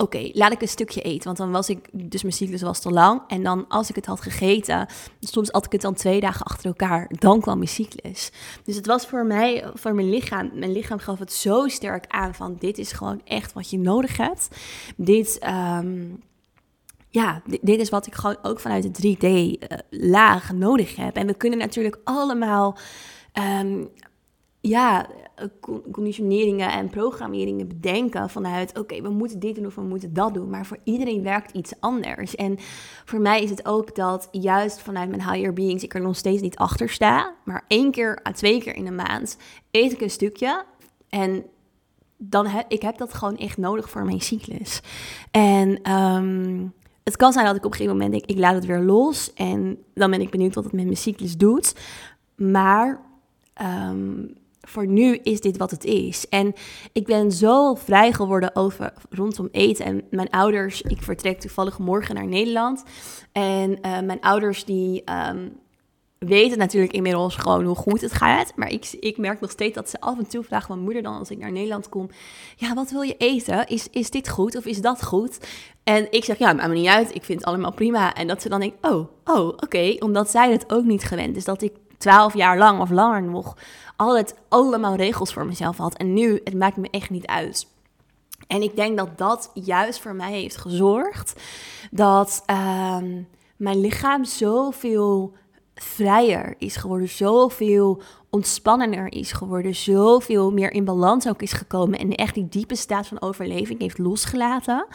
oké, 0.00 0.30
laat 0.32 0.52
ik 0.52 0.62
een 0.62 0.68
stukje 0.68 1.02
eten. 1.02 1.24
Want 1.24 1.36
dan 1.36 1.50
was 1.50 1.68
ik, 1.68 1.88
dus 1.92 2.22
mijn 2.22 2.34
cyclus 2.34 2.62
was 2.62 2.80
te 2.80 2.90
lang. 2.90 3.22
En 3.28 3.42
dan 3.42 3.68
als 3.68 3.88
ik 3.88 3.94
het 3.94 4.06
had 4.06 4.20
gegeten, 4.20 4.86
soms 5.20 5.50
had 5.50 5.66
ik 5.66 5.72
het 5.72 5.80
dan 5.80 5.94
twee 5.94 6.20
dagen 6.20 6.46
achter 6.46 6.66
elkaar, 6.66 7.10
dan 7.18 7.40
kwam 7.40 7.56
mijn 7.56 7.68
cyclus. 7.68 8.30
Dus 8.64 8.76
het 8.76 8.86
was 8.86 9.06
voor 9.06 9.26
mij, 9.26 9.70
voor 9.74 9.94
mijn 9.94 10.10
lichaam, 10.10 10.50
mijn 10.54 10.72
lichaam 10.72 10.98
gaf 10.98 11.18
het 11.18 11.32
zo 11.32 11.68
sterk 11.68 12.04
aan 12.08 12.34
van 12.34 12.56
dit 12.58 12.78
is 12.78 12.92
gewoon 12.92 13.20
echt 13.24 13.52
wat 13.52 13.70
je 13.70 13.78
nodig 13.78 14.16
hebt. 14.16 14.48
Dit, 14.96 15.38
ehm, 15.38 16.04
ja, 17.08 17.42
dit, 17.60 17.80
is 17.80 17.88
wat 17.88 18.06
ik 18.06 18.14
gewoon 18.14 18.36
ook 18.42 18.60
vanuit 18.60 18.82
de 18.82 18.90
3D-laag 18.90 20.50
eh, 20.50 20.56
nodig 20.56 20.96
heb. 20.96 21.16
En 21.16 21.26
we 21.26 21.34
kunnen 21.34 21.58
natuurlijk 21.58 21.98
allemaal 22.04 22.78
um, 23.62 23.88
ja, 24.60 25.06
eh, 25.34 25.46
conditioneringen 25.92 26.72
en 26.72 26.90
programmeringen 26.90 27.68
bedenken 27.68 28.30
vanuit, 28.30 28.78
oké, 28.78 29.02
we 29.02 29.08
moeten 29.08 29.38
dit 29.38 29.54
doen 29.54 29.66
of 29.66 29.74
we 29.74 29.80
moeten 29.80 30.14
dat 30.14 30.34
doen. 30.34 30.50
Maar 30.50 30.66
voor 30.66 30.78
iedereen 30.84 31.22
werkt 31.22 31.52
iets 31.52 31.72
anders. 31.80 32.34
En 32.34 32.56
voor 33.04 33.20
mij 33.20 33.42
is 33.42 33.50
het 33.50 33.66
ook 33.66 33.94
dat 33.94 34.28
juist 34.30 34.80
vanuit 34.80 35.08
mijn 35.08 35.30
higher 35.30 35.52
beings 35.52 35.82
ik 35.82 35.94
er 35.94 36.00
nog 36.00 36.16
steeds 36.16 36.42
niet 36.42 36.56
achter 36.56 36.88
sta. 36.88 37.34
Maar 37.44 37.64
één 37.68 37.90
keer 37.90 38.20
à 38.28 38.32
twee 38.32 38.60
keer 38.60 38.74
in 38.74 38.84
de 38.84 38.90
maand 38.90 39.36
eet 39.70 39.92
ik 39.92 40.00
een 40.00 40.10
stukje. 40.10 40.64
En 41.08 41.44
dan 42.16 42.46
heb 42.46 42.64
ik 42.68 42.82
heb 42.82 42.98
dat 42.98 43.14
gewoon 43.14 43.36
echt 43.36 43.56
nodig 43.56 43.90
voor 43.90 44.04
mijn 44.04 44.20
cyclus. 44.20 44.80
En 45.30 45.92
um, 45.92 46.72
het 47.04 47.16
kan 47.16 47.32
zijn 47.32 47.46
dat 47.46 47.56
ik 47.56 47.64
op 47.64 47.70
een 47.70 47.76
gegeven 47.76 47.98
moment 47.98 48.12
denk, 48.12 48.30
ik 48.30 48.38
laat 48.38 48.54
het 48.54 48.66
weer 48.66 48.80
los. 48.80 49.32
En 49.34 49.78
dan 49.94 50.10
ben 50.10 50.20
ik 50.20 50.30
benieuwd 50.30 50.54
wat 50.54 50.64
het 50.64 50.72
met 50.72 50.84
mijn 50.84 50.96
cyclus 50.96 51.36
doet. 51.36 51.74
Maar 52.34 53.00
ehm, 53.54 54.22
voor 54.60 54.86
nu 54.86 55.16
is 55.16 55.40
dit 55.40 55.56
wat 55.56 55.70
het 55.70 55.84
is. 55.84 56.28
En 56.28 56.52
ik 56.92 57.06
ben 57.06 57.32
zo 57.32 57.74
vrij 57.74 58.12
geworden 58.12 58.56
over, 58.56 58.92
rondom 59.10 59.48
eten. 59.52 59.84
En 59.84 60.04
mijn 60.10 60.30
ouders, 60.30 60.82
ik 60.82 61.02
vertrek 61.02 61.40
toevallig 61.40 61.78
morgen 61.78 62.14
naar 62.14 62.26
Nederland. 62.26 62.82
En 63.32 63.80
eh, 63.80 64.00
mijn 64.00 64.20
ouders 64.20 64.64
die 64.64 65.04
ehm, 65.04 65.48
weten 66.18 66.58
natuurlijk 66.58 66.92
inmiddels 66.92 67.36
gewoon 67.36 67.64
hoe 67.64 67.74
goed 67.74 68.00
het 68.00 68.12
gaat. 68.12 68.52
Maar 68.56 68.70
ik, 68.70 68.96
ik 69.00 69.18
merk 69.18 69.40
nog 69.40 69.50
steeds 69.50 69.74
dat 69.74 69.90
ze 69.90 70.00
af 70.00 70.18
en 70.18 70.28
toe 70.28 70.44
vragen 70.44 70.72
mijn 70.72 70.84
moeder 70.84 71.02
dan 71.02 71.18
als 71.18 71.30
ik 71.30 71.38
naar 71.38 71.52
Nederland 71.52 71.88
kom. 71.88 72.08
Ja, 72.56 72.74
wat 72.74 72.90
wil 72.90 73.02
je 73.02 73.16
eten? 73.16 73.66
Is, 73.66 73.88
is 73.90 74.10
dit 74.10 74.28
goed 74.28 74.56
of 74.56 74.64
is 74.64 74.80
dat 74.80 75.04
goed? 75.04 75.38
En 75.84 76.12
ik 76.12 76.24
zeg, 76.24 76.38
ja, 76.38 76.52
maakt 76.52 76.68
me 76.68 76.74
niet 76.74 76.86
uit. 76.86 77.14
Ik 77.14 77.24
vind 77.24 77.38
het 77.38 77.48
allemaal 77.48 77.72
prima. 77.72 78.14
En 78.14 78.26
dat 78.26 78.42
ze 78.42 78.48
dan 78.48 78.60
denkt, 78.60 78.86
oh, 78.86 79.08
oh, 79.24 79.46
oké. 79.46 79.96
Omdat 79.98 80.30
zij 80.30 80.52
het 80.52 80.72
ook 80.72 80.84
niet 80.84 81.04
gewend 81.04 81.36
is. 81.36 81.44
Dat 81.44 81.62
ik 81.62 81.72
twaalf 81.98 82.34
jaar 82.34 82.58
lang 82.58 82.80
of 82.80 82.90
langer 82.90 83.22
nog 83.22 83.56
altijd 84.00 84.34
allemaal 84.48 84.94
regels 84.94 85.32
voor 85.32 85.46
mezelf 85.46 85.76
had. 85.76 85.96
En 85.96 86.12
nu, 86.12 86.40
het 86.44 86.54
maakt 86.54 86.76
me 86.76 86.88
echt 86.90 87.10
niet 87.10 87.26
uit. 87.26 87.66
En 88.46 88.62
ik 88.62 88.76
denk 88.76 88.98
dat 88.98 89.18
dat 89.18 89.50
juist 89.54 90.00
voor 90.00 90.14
mij 90.14 90.32
heeft 90.32 90.56
gezorgd 90.56 91.42
dat 91.90 92.42
ehm, 92.46 93.22
mijn 93.56 93.80
lichaam 93.80 94.24
zoveel 94.24 95.32
vrijer 95.74 96.54
is 96.58 96.76
geworden, 96.76 97.08
zoveel 97.08 98.02
ontspannender 98.30 99.12
is 99.12 99.32
geworden, 99.32 99.74
zoveel 99.74 100.52
meer 100.52 100.72
in 100.72 100.84
balans 100.84 101.28
ook 101.28 101.42
is 101.42 101.52
gekomen 101.52 101.98
en 101.98 102.14
echt 102.14 102.34
die 102.34 102.48
diepe 102.48 102.76
staat 102.76 103.06
van 103.06 103.22
overleving 103.22 103.80
heeft 103.80 103.98
losgelaten. 103.98 104.86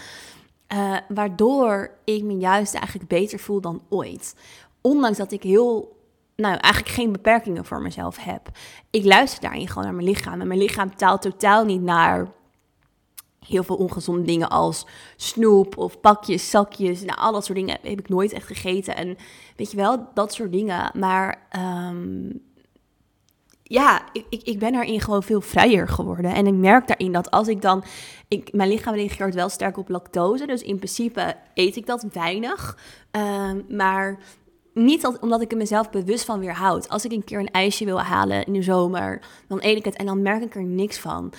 Uh, 0.73 0.97
waardoor 1.07 1.91
ik 2.03 2.23
me 2.23 2.37
juist 2.37 2.73
eigenlijk 2.73 3.07
beter 3.07 3.39
voel 3.39 3.61
dan 3.61 3.81
ooit. 3.89 4.35
Ondanks 4.81 5.17
dat 5.17 5.31
ik 5.31 5.43
heel, 5.43 5.94
nou 6.35 6.55
eigenlijk 6.55 6.95
geen 6.95 7.11
beperkingen 7.11 7.65
voor 7.65 7.81
mezelf 7.81 8.17
heb. 8.23 8.49
Ik 8.89 9.03
luister 9.03 9.41
daarin 9.41 9.67
gewoon 9.67 9.83
naar 9.83 9.93
mijn 9.93 10.07
lichaam. 10.07 10.41
En 10.41 10.47
mijn 10.47 10.59
lichaam 10.59 10.95
taalt 10.95 11.21
totaal 11.21 11.65
niet 11.65 11.81
naar 11.81 12.27
heel 13.47 13.63
veel 13.63 13.75
ongezonde 13.75 14.21
dingen 14.21 14.49
als 14.49 14.85
snoep 15.15 15.77
of 15.77 15.99
pakjes, 15.99 16.49
zakjes. 16.49 17.01
Nou, 17.01 17.19
al 17.19 17.31
dat 17.31 17.45
soort 17.45 17.57
dingen 17.57 17.77
heb 17.81 17.99
ik 17.99 18.09
nooit 18.09 18.33
echt 18.33 18.47
gegeten. 18.47 18.95
En 18.95 19.17
weet 19.55 19.71
je 19.71 19.77
wel, 19.77 20.07
dat 20.13 20.33
soort 20.33 20.51
dingen. 20.51 20.91
Maar 20.93 21.47
um, 21.87 22.41
ja, 23.63 24.01
ik, 24.11 24.25
ik, 24.29 24.41
ik 24.41 24.59
ben 24.59 24.71
daarin 24.71 25.01
gewoon 25.01 25.23
veel 25.23 25.41
vrijer 25.41 25.87
geworden. 25.87 26.33
En 26.33 26.47
ik 26.47 26.53
merk 26.53 26.87
daarin 26.87 27.11
dat 27.11 27.31
als 27.31 27.47
ik 27.47 27.61
dan... 27.61 27.83
Ik, 28.27 28.53
mijn 28.53 28.69
lichaam 28.69 28.93
reageert 28.93 29.33
wel 29.33 29.49
sterk 29.49 29.77
op 29.77 29.89
lactose. 29.89 30.45
Dus 30.45 30.61
in 30.61 30.75
principe 30.75 31.35
eet 31.53 31.75
ik 31.75 31.85
dat 31.85 32.05
weinig. 32.13 32.77
Um, 33.11 33.65
maar 33.69 34.19
niet 34.75 35.01
dat, 35.01 35.19
omdat 35.19 35.41
ik 35.41 35.51
er 35.51 35.57
mezelf 35.57 35.89
bewust 35.89 36.25
van 36.25 36.39
weerhoud. 36.39 36.89
Als 36.89 37.05
ik 37.05 37.11
een 37.11 37.23
keer 37.23 37.39
een 37.39 37.51
ijsje 37.51 37.85
wil 37.85 37.99
halen 37.99 38.45
in 38.45 38.53
de 38.53 38.61
zomer, 38.61 39.21
dan 39.47 39.59
eet 39.61 39.77
ik 39.77 39.85
het 39.85 39.95
en 39.95 40.05
dan 40.05 40.21
merk 40.21 40.43
ik 40.43 40.55
er 40.55 40.63
niks 40.63 40.97
van. 40.97 41.33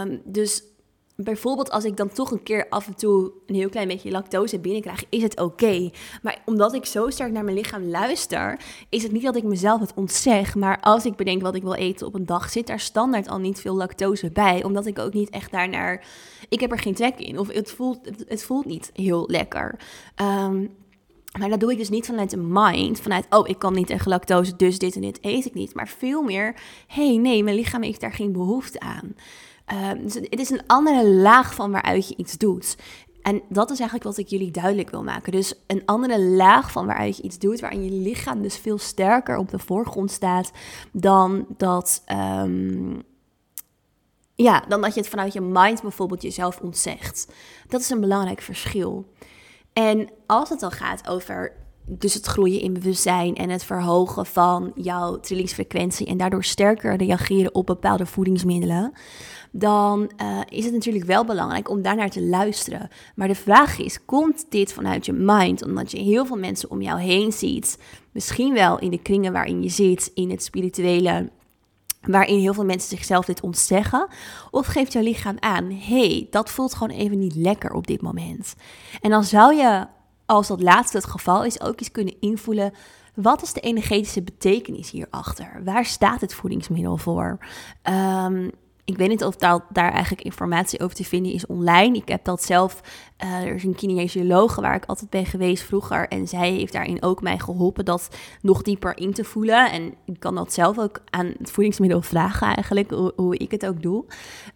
Um, 0.00 0.20
dus 0.24 0.62
bijvoorbeeld 1.16 1.70
als 1.70 1.84
ik 1.84 1.96
dan 1.96 2.08
toch 2.08 2.30
een 2.30 2.42
keer 2.42 2.66
af 2.68 2.86
en 2.86 2.94
toe 2.94 3.32
een 3.46 3.54
heel 3.54 3.68
klein 3.68 3.88
beetje 3.88 4.10
lactose 4.10 4.58
binnenkrijg, 4.58 5.04
is 5.08 5.22
het 5.22 5.40
oké. 5.40 5.90
Maar 6.22 6.42
omdat 6.44 6.74
ik 6.74 6.84
zo 6.84 7.10
sterk 7.10 7.32
naar 7.32 7.44
mijn 7.44 7.56
lichaam 7.56 7.84
luister, 7.84 8.60
is 8.88 9.02
het 9.02 9.12
niet 9.12 9.22
dat 9.22 9.36
ik 9.36 9.42
mezelf 9.42 9.80
het 9.80 9.92
ontzeg. 9.94 10.54
Maar 10.54 10.80
als 10.80 11.04
ik 11.04 11.16
bedenk 11.16 11.42
wat 11.42 11.54
ik 11.54 11.62
wil 11.62 11.74
eten 11.74 12.06
op 12.06 12.14
een 12.14 12.26
dag, 12.26 12.50
zit 12.50 12.66
daar 12.66 12.80
standaard 12.80 13.28
al 13.28 13.38
niet 13.38 13.60
veel 13.60 13.76
lactose 13.76 14.30
bij. 14.30 14.64
Omdat 14.64 14.86
ik 14.86 14.98
ook 14.98 15.12
niet 15.12 15.30
echt 15.30 15.50
daarnaar. 15.50 16.04
Ik 16.48 16.60
heb 16.60 16.70
er 16.70 16.78
geen 16.78 16.94
trek 16.94 17.18
in. 17.18 17.38
Of 17.38 17.48
het 17.52 17.70
voelt, 17.70 18.00
het 18.26 18.44
voelt 18.44 18.66
niet 18.66 18.90
heel 18.92 19.24
lekker. 19.26 19.80
Um, 20.16 20.70
maar 21.38 21.48
dat 21.48 21.60
doe 21.60 21.72
ik 21.72 21.78
dus 21.78 21.88
niet 21.88 22.06
vanuit 22.06 22.30
de 22.30 22.36
mind, 22.36 23.00
vanuit, 23.00 23.26
oh, 23.30 23.48
ik 23.48 23.58
kan 23.58 23.74
niet 23.74 23.86
tegen 23.86 24.08
lactose, 24.08 24.56
dus 24.56 24.78
dit 24.78 24.94
en 24.94 25.00
dit 25.00 25.18
eet 25.20 25.44
ik 25.44 25.54
niet. 25.54 25.74
Maar 25.74 25.88
veel 25.88 26.22
meer, 26.22 26.54
hey, 26.86 27.16
nee, 27.16 27.42
mijn 27.42 27.56
lichaam 27.56 27.82
heeft 27.82 28.00
daar 28.00 28.12
geen 28.12 28.32
behoefte 28.32 28.80
aan. 28.80 29.14
Ehm, 29.64 30.02
dus 30.02 30.14
het 30.14 30.38
is 30.40 30.50
een 30.50 30.66
andere 30.66 31.08
laag 31.08 31.54
van 31.54 31.70
waaruit 31.70 32.08
je 32.08 32.16
iets 32.16 32.38
doet. 32.38 32.76
En 33.22 33.42
dat 33.48 33.70
is 33.70 33.80
eigenlijk 33.80 34.08
wat 34.08 34.18
ik 34.18 34.28
jullie 34.28 34.50
duidelijk 34.50 34.90
wil 34.90 35.02
maken. 35.02 35.32
Dus 35.32 35.54
een 35.66 35.82
andere 35.84 36.20
laag 36.20 36.72
van 36.72 36.86
waaruit 36.86 37.16
je 37.16 37.22
iets 37.22 37.38
doet, 37.38 37.60
waarin 37.60 37.84
je 37.84 37.90
lichaam 37.90 38.42
dus 38.42 38.56
veel 38.56 38.78
sterker 38.78 39.36
op 39.36 39.50
de 39.50 39.58
voorgrond 39.58 40.10
staat 40.10 40.50
dan 40.92 41.46
dat. 41.56 42.02
Um, 42.42 43.02
ja, 44.34 44.64
dan 44.68 44.80
dat 44.80 44.94
je 44.94 45.00
het 45.00 45.08
vanuit 45.08 45.32
je 45.32 45.40
mind 45.40 45.82
bijvoorbeeld 45.82 46.22
jezelf 46.22 46.60
ontzegt. 46.60 47.28
Dat 47.68 47.80
is 47.80 47.90
een 47.90 48.00
belangrijk 48.00 48.40
verschil. 48.40 49.06
En 49.78 50.08
als 50.26 50.48
het 50.48 50.60
dan 50.60 50.70
gaat 50.70 51.08
over 51.08 51.52
dus 51.90 52.14
het 52.14 52.26
groeien 52.26 52.60
in 52.60 52.72
bewustzijn 52.72 53.34
en 53.34 53.50
het 53.50 53.64
verhogen 53.64 54.26
van 54.26 54.72
jouw 54.74 55.20
trillingsfrequentie 55.20 56.06
en 56.06 56.16
daardoor 56.16 56.44
sterker 56.44 56.96
reageren 56.96 57.54
op 57.54 57.66
bepaalde 57.66 58.06
voedingsmiddelen, 58.06 58.92
dan 59.50 60.10
uh, 60.22 60.40
is 60.48 60.64
het 60.64 60.74
natuurlijk 60.74 61.04
wel 61.04 61.24
belangrijk 61.24 61.70
om 61.70 61.82
daarnaar 61.82 62.10
te 62.10 62.22
luisteren. 62.22 62.88
Maar 63.14 63.28
de 63.28 63.34
vraag 63.34 63.78
is, 63.78 64.04
komt 64.04 64.46
dit 64.48 64.72
vanuit 64.72 65.06
je 65.06 65.12
mind, 65.12 65.64
omdat 65.64 65.90
je 65.90 65.98
heel 65.98 66.26
veel 66.26 66.38
mensen 66.38 66.70
om 66.70 66.82
jou 66.82 67.00
heen 67.00 67.32
ziet, 67.32 67.78
misschien 68.12 68.54
wel 68.54 68.78
in 68.78 68.90
de 68.90 69.02
kringen 69.02 69.32
waarin 69.32 69.62
je 69.62 69.68
zit, 69.68 70.10
in 70.14 70.30
het 70.30 70.42
spirituele, 70.42 71.30
waarin 72.00 72.38
heel 72.38 72.54
veel 72.54 72.64
mensen 72.64 72.88
zichzelf 72.88 73.24
dit 73.24 73.40
ontzeggen? 73.40 74.08
Of 74.50 74.66
geeft 74.66 74.92
jouw 74.92 75.02
lichaam 75.02 75.36
aan, 75.40 75.70
hey, 75.70 76.26
dat 76.30 76.50
voelt 76.50 76.74
gewoon 76.74 76.96
even 76.96 77.18
niet 77.18 77.34
lekker 77.34 77.72
op 77.72 77.86
dit 77.86 78.02
moment. 78.02 78.54
En 79.00 79.10
dan 79.10 79.24
zou 79.24 79.54
je, 79.54 79.86
als 80.26 80.46
dat 80.46 80.62
laatste 80.62 80.96
het 80.96 81.06
geval 81.06 81.44
is, 81.44 81.60
ook 81.60 81.78
eens 81.78 81.90
kunnen 81.90 82.20
invoelen, 82.20 82.72
wat 83.14 83.42
is 83.42 83.52
de 83.52 83.60
energetische 83.60 84.22
betekenis 84.22 84.90
hierachter? 84.90 85.60
Waar 85.64 85.84
staat 85.84 86.20
het 86.20 86.34
voedingsmiddel 86.34 86.96
voor? 86.96 87.38
Um, 87.82 88.50
ik 88.88 88.96
weet 88.96 89.08
niet 89.08 89.24
of 89.24 89.36
daar, 89.36 89.60
daar 89.68 89.92
eigenlijk 89.92 90.22
informatie 90.22 90.80
over 90.80 90.96
te 90.96 91.04
vinden 91.04 91.32
is 91.32 91.46
online. 91.46 91.96
Ik 91.96 92.08
heb 92.08 92.24
dat 92.24 92.42
zelf. 92.42 92.80
Uh, 93.24 93.42
er 93.42 93.54
is 93.54 93.64
een 93.64 93.74
kinesiologe 93.74 94.60
waar 94.60 94.74
ik 94.74 94.84
altijd 94.84 95.10
ben 95.10 95.26
geweest 95.26 95.62
vroeger. 95.62 96.08
En 96.08 96.28
zij 96.28 96.50
heeft 96.50 96.72
daarin 96.72 97.02
ook 97.02 97.22
mij 97.22 97.38
geholpen 97.38 97.84
dat 97.84 98.08
nog 98.42 98.62
dieper 98.62 98.96
in 98.98 99.12
te 99.12 99.24
voelen. 99.24 99.70
En 99.70 99.94
ik 100.04 100.20
kan 100.20 100.34
dat 100.34 100.52
zelf 100.52 100.78
ook 100.78 101.00
aan 101.10 101.32
het 101.38 101.50
voedingsmiddel 101.50 102.02
vragen, 102.02 102.54
eigenlijk, 102.54 102.90
hoe, 103.16 103.36
ik 103.36 103.50
het 103.50 103.66
ook 103.66 103.82
doe. 103.82 104.04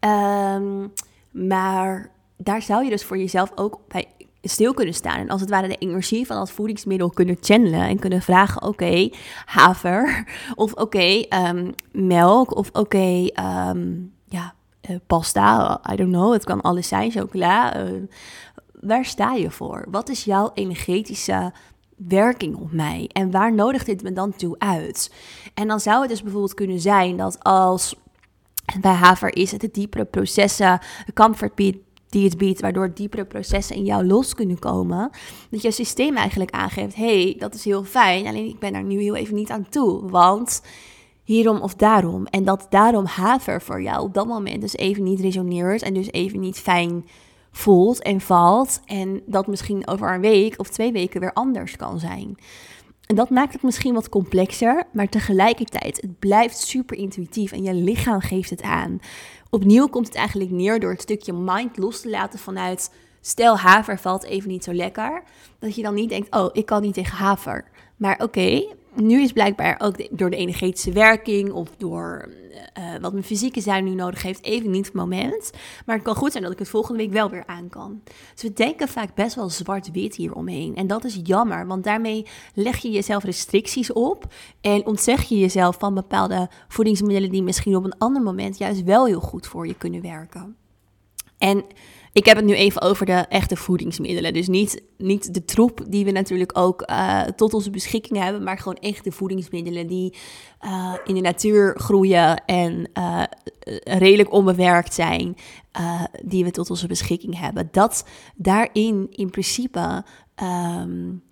Um, 0.00 0.92
maar 1.30 2.10
daar 2.36 2.62
zou 2.62 2.84
je 2.84 2.90
dus 2.90 3.04
voor 3.04 3.18
jezelf 3.18 3.52
ook 3.54 3.80
bij 3.88 4.06
stil 4.42 4.74
kunnen 4.74 4.94
staan. 4.94 5.18
En 5.18 5.28
als 5.28 5.40
het 5.40 5.50
ware 5.50 5.68
de 5.68 5.76
energie 5.76 6.26
van 6.26 6.36
dat 6.36 6.50
voedingsmiddel 6.50 7.10
kunnen 7.10 7.36
channelen. 7.40 7.88
En 7.88 7.98
kunnen 7.98 8.22
vragen, 8.22 8.62
oké, 8.62 9.10
haver. 9.44 10.24
Of 10.54 10.72
oké, 10.72 11.24
um, 11.48 11.74
melk. 11.92 12.56
Of 12.56 12.70
oké, 12.72 13.28
ja, 13.34 13.74
uh, 14.90 14.96
pasta, 15.06 15.80
I 15.92 15.96
don't 15.96 16.12
know, 16.12 16.32
het 16.32 16.44
kan 16.44 16.60
alles 16.60 16.88
zijn, 16.88 17.10
chocola. 17.10 17.84
Uh, 17.84 18.02
waar 18.80 19.04
sta 19.04 19.32
je 19.32 19.50
voor? 19.50 19.86
Wat 19.90 20.08
is 20.08 20.24
jouw 20.24 20.50
energetische 20.54 21.52
werking 21.96 22.56
op 22.56 22.72
mij? 22.72 23.10
En 23.12 23.30
waar 23.30 23.54
nodigt 23.54 23.86
dit 23.86 24.02
me 24.02 24.12
dan 24.12 24.36
toe 24.36 24.58
uit? 24.58 25.14
En 25.54 25.68
dan 25.68 25.80
zou 25.80 26.00
het 26.00 26.08
dus 26.08 26.22
bijvoorbeeld 26.22 26.54
kunnen 26.54 26.80
zijn 26.80 27.16
dat 27.16 27.44
als 27.44 27.94
bij 28.80 28.92
haver 28.92 29.36
is 29.36 29.52
het 29.52 29.60
de 29.60 29.70
diepere 29.70 30.04
processen, 30.04 30.80
comfort 31.14 31.56
die 32.08 32.24
het 32.24 32.38
biedt, 32.38 32.60
waardoor 32.60 32.94
diepere 32.94 33.24
processen 33.24 33.76
in 33.76 33.84
jou 33.84 34.06
los 34.06 34.34
kunnen 34.34 34.58
komen. 34.58 35.10
Dat 35.50 35.62
je 35.62 35.70
systeem 35.70 36.16
eigenlijk 36.16 36.50
aangeeft: 36.50 36.94
hey, 36.94 37.36
dat 37.38 37.54
is 37.54 37.64
heel 37.64 37.84
fijn, 37.84 38.26
alleen 38.26 38.48
ik 38.48 38.58
ben 38.58 38.72
daar 38.72 38.84
nu 38.84 39.00
heel 39.00 39.16
even 39.16 39.34
niet 39.34 39.50
aan 39.50 39.68
toe. 39.68 40.10
Want 40.10 40.62
hierom 41.24 41.60
of 41.60 41.74
daarom. 41.74 42.26
En 42.26 42.44
dat 42.44 42.66
daarom 42.70 43.04
haver 43.04 43.62
voor 43.62 43.82
jou 43.82 44.02
op 44.02 44.14
dat 44.14 44.26
moment 44.26 44.60
dus 44.60 44.76
even 44.76 45.02
niet 45.02 45.20
resoneert 45.20 45.82
en 45.82 45.94
dus 45.94 46.12
even 46.12 46.40
niet 46.40 46.58
fijn 46.58 47.06
voelt 47.50 48.02
en 48.02 48.20
valt. 48.20 48.80
En 48.86 49.22
dat 49.26 49.46
misschien 49.46 49.86
over 49.86 50.14
een 50.14 50.20
week 50.20 50.54
of 50.56 50.68
twee 50.68 50.92
weken 50.92 51.20
weer 51.20 51.32
anders 51.32 51.76
kan 51.76 51.98
zijn. 51.98 52.36
En 53.06 53.18
dat 53.18 53.30
maakt 53.30 53.52
het 53.52 53.62
misschien 53.62 53.94
wat 53.94 54.08
complexer, 54.08 54.84
maar 54.92 55.08
tegelijkertijd, 55.08 56.00
het 56.00 56.18
blijft 56.18 56.58
super 56.58 56.96
intuïtief 56.96 57.52
en 57.52 57.62
je 57.62 57.74
lichaam 57.74 58.20
geeft 58.20 58.50
het 58.50 58.62
aan. 58.62 59.00
Opnieuw 59.50 59.86
komt 59.86 60.06
het 60.06 60.16
eigenlijk 60.16 60.50
neer 60.50 60.80
door 60.80 60.90
het 60.90 61.00
stukje 61.00 61.32
mind 61.32 61.76
los 61.76 62.00
te 62.00 62.10
laten 62.10 62.38
vanuit, 62.38 62.90
stel 63.20 63.58
haver 63.58 63.98
valt 63.98 64.24
even 64.24 64.48
niet 64.48 64.64
zo 64.64 64.72
lekker, 64.72 65.22
dat 65.58 65.74
je 65.74 65.82
dan 65.82 65.94
niet 65.94 66.08
denkt, 66.08 66.36
oh, 66.36 66.48
ik 66.52 66.66
kan 66.66 66.82
niet 66.82 66.94
tegen 66.94 67.16
haver. 67.16 67.64
Maar 67.96 68.20
oké, 68.22 68.64
nu 68.94 69.22
is 69.22 69.32
blijkbaar 69.32 69.80
ook 69.82 70.18
door 70.18 70.30
de 70.30 70.36
energetische 70.36 70.92
werking 70.92 71.52
of 71.52 71.68
door 71.76 72.28
uh, 72.78 73.00
wat 73.00 73.12
mijn 73.12 73.24
fysieke 73.24 73.60
zijn 73.60 73.84
nu 73.84 73.94
nodig 73.94 74.22
heeft, 74.22 74.44
even 74.44 74.70
niet 74.70 74.86
het 74.86 74.94
moment. 74.94 75.50
Maar 75.86 75.94
het 75.94 76.04
kan 76.04 76.14
goed 76.14 76.30
zijn 76.30 76.42
dat 76.42 76.52
ik 76.52 76.58
het 76.58 76.68
volgende 76.68 76.98
week 76.98 77.12
wel 77.12 77.30
weer 77.30 77.46
aan 77.46 77.68
kan. 77.68 78.00
Dus 78.32 78.42
we 78.42 78.52
denken 78.52 78.88
vaak 78.88 79.14
best 79.14 79.34
wel 79.34 79.50
zwart-wit 79.50 80.14
hieromheen. 80.14 80.76
En 80.76 80.86
dat 80.86 81.04
is 81.04 81.20
jammer, 81.22 81.66
want 81.66 81.84
daarmee 81.84 82.26
leg 82.54 82.78
je 82.78 82.90
jezelf 82.90 83.24
restricties 83.24 83.92
op 83.92 84.34
en 84.60 84.86
ontzeg 84.86 85.22
je 85.22 85.38
jezelf 85.38 85.76
van 85.78 85.94
bepaalde 85.94 86.48
voedingsmiddelen 86.68 87.30
die 87.30 87.42
misschien 87.42 87.76
op 87.76 87.84
een 87.84 87.98
ander 87.98 88.22
moment 88.22 88.58
juist 88.58 88.82
wel 88.84 89.06
heel 89.06 89.20
goed 89.20 89.46
voor 89.46 89.66
je 89.66 89.74
kunnen 89.74 90.02
werken. 90.02 90.56
En 91.38 91.64
ik 92.12 92.24
heb 92.24 92.36
het 92.36 92.44
nu 92.44 92.54
even 92.54 92.82
over 92.82 93.06
de 93.06 93.12
echte 93.12 93.56
voedingsmiddelen. 93.56 94.32
Dus 94.32 94.48
niet, 94.48 94.82
niet 94.98 95.34
de 95.34 95.44
troep 95.44 95.84
die 95.88 96.04
we 96.04 96.10
natuurlijk 96.10 96.58
ook 96.58 96.90
uh, 96.90 97.22
tot 97.22 97.54
onze 97.54 97.70
beschikking 97.70 98.18
hebben, 98.18 98.42
maar 98.42 98.58
gewoon 98.58 98.76
echte 98.76 99.12
voedingsmiddelen 99.12 99.86
die 99.86 100.14
uh, 100.64 100.94
in 101.04 101.14
de 101.14 101.20
natuur 101.20 101.78
groeien 101.80 102.44
en 102.44 102.90
uh, 102.98 103.22
redelijk 103.84 104.32
onbewerkt 104.32 104.94
zijn, 104.94 105.36
die 106.24 106.44
we 106.44 106.50
tot 106.50 106.70
onze 106.70 106.86
beschikking 106.86 107.38
hebben. 107.38 107.68
Dat 107.70 108.04
daarin 108.36 109.06
in 109.10 109.30
principe. 109.30 110.04
Um, 110.42 111.22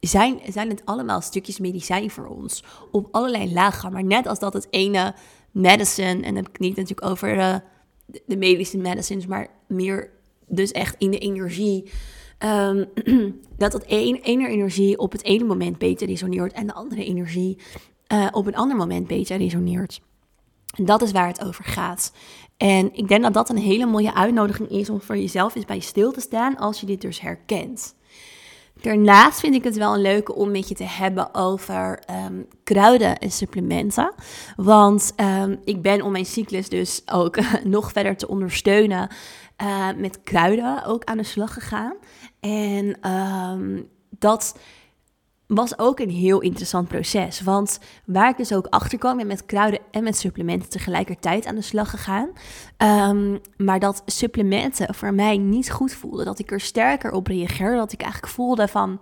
zijn, 0.00 0.40
zijn 0.46 0.68
het 0.68 0.82
allemaal 0.84 1.20
stukjes 1.20 1.58
medicijn 1.58 2.10
voor 2.10 2.26
ons. 2.26 2.64
Op 2.90 3.08
allerlei 3.10 3.52
lagen. 3.52 3.92
Maar 3.92 4.04
net 4.04 4.26
als 4.26 4.38
dat 4.38 4.52
het 4.52 4.66
ene 4.70 5.14
medicine, 5.50 6.08
en 6.08 6.22
dan 6.22 6.34
heb 6.34 6.48
ik 6.48 6.58
niet 6.58 6.76
natuurlijk 6.76 7.10
over 7.10 7.62
de 8.26 8.36
medische 8.36 8.78
medicines, 8.78 9.26
maar 9.26 9.48
meer 9.68 10.10
dus 10.48 10.72
echt 10.72 10.94
in 10.98 11.10
de 11.10 11.18
energie. 11.18 11.90
Um, 12.38 12.88
dat 13.56 13.74
een, 13.74 14.20
ene 14.22 14.48
energie 14.48 14.98
op 14.98 15.12
het 15.12 15.24
ene 15.24 15.44
moment 15.44 15.78
beter 15.78 16.06
resoneert 16.06 16.52
en 16.52 16.66
de 16.66 16.74
andere 16.74 17.04
energie 17.04 17.58
uh, 18.12 18.28
op 18.30 18.46
een 18.46 18.56
ander 18.56 18.76
moment 18.76 19.06
beter 19.06 19.36
resoneert. 19.36 20.00
En 20.76 20.84
dat 20.84 21.02
is 21.02 21.12
waar 21.12 21.26
het 21.26 21.44
over 21.44 21.64
gaat. 21.64 22.12
En 22.56 22.94
ik 22.94 23.08
denk 23.08 23.22
dat 23.22 23.34
dat 23.34 23.48
een 23.48 23.56
hele 23.56 23.86
mooie 23.86 24.14
uitnodiging 24.14 24.68
is 24.68 24.90
om 24.90 25.00
voor 25.00 25.16
jezelf 25.16 25.54
eens 25.54 25.64
bij 25.64 25.80
stil 25.80 26.12
te 26.12 26.20
staan 26.20 26.56
als 26.56 26.80
je 26.80 26.86
dit 26.86 27.00
dus 27.00 27.20
herkent. 27.20 27.94
Daarnaast 28.80 29.40
vind 29.40 29.54
ik 29.54 29.64
het 29.64 29.76
wel 29.76 29.94
een 29.94 30.00
leuke 30.00 30.34
om 30.34 30.50
met 30.50 30.68
je 30.68 30.74
te 30.74 30.84
hebben 30.84 31.34
over 31.34 32.02
um, 32.26 32.46
kruiden 32.64 33.18
en 33.18 33.30
supplementen. 33.30 34.12
Want 34.56 35.12
um, 35.16 35.60
ik 35.64 35.82
ben 35.82 36.02
om 36.02 36.12
mijn 36.12 36.26
cyclus 36.26 36.68
dus 36.68 37.02
ook 37.06 37.38
nog 37.64 37.92
verder 37.92 38.16
te 38.16 38.28
ondersteunen 38.28 39.08
uh, 39.62 39.88
met 39.96 40.22
kruiden 40.22 40.84
ook 40.84 41.04
aan 41.04 41.16
de 41.16 41.24
slag 41.24 41.52
gegaan. 41.54 41.94
En 42.40 43.10
um, 43.10 43.88
dat 44.08 44.58
was 45.54 45.78
ook 45.78 45.98
een 45.98 46.10
heel 46.10 46.40
interessant 46.40 46.88
proces. 46.88 47.40
Want 47.40 47.78
waar 48.04 48.30
ik 48.30 48.36
dus 48.36 48.52
ook 48.52 48.66
achter 48.66 48.98
kwam, 48.98 49.16
ben 49.16 49.26
met 49.26 49.46
kruiden 49.46 49.80
en 49.90 50.02
met 50.04 50.16
supplementen 50.18 50.68
tegelijkertijd 50.68 51.46
aan 51.46 51.54
de 51.54 51.62
slag 51.62 51.90
gegaan. 51.90 52.30
Um, 53.10 53.40
maar 53.56 53.78
dat 53.78 54.02
supplementen 54.06 54.94
voor 54.94 55.14
mij 55.14 55.36
niet 55.36 55.70
goed 55.70 55.92
voelden. 55.92 56.24
Dat 56.24 56.38
ik 56.38 56.50
er 56.50 56.60
sterker 56.60 57.12
op 57.12 57.26
reageerde. 57.26 57.76
Dat 57.76 57.92
ik 57.92 58.02
eigenlijk 58.02 58.32
voelde 58.32 58.68
van. 58.68 59.00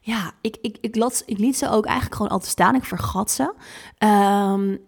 Ja, 0.00 0.32
ik, 0.40 0.56
ik, 0.60 0.76
ik, 0.80 0.96
lot, 0.96 1.22
ik 1.26 1.38
liet 1.38 1.56
ze 1.56 1.70
ook 1.70 1.84
eigenlijk 1.84 2.16
gewoon 2.16 2.32
altijd 2.32 2.50
staan. 2.50 2.74
Ik 2.74 2.84
vergat 2.84 3.30
ze. 3.30 3.54
Um, 4.06 4.87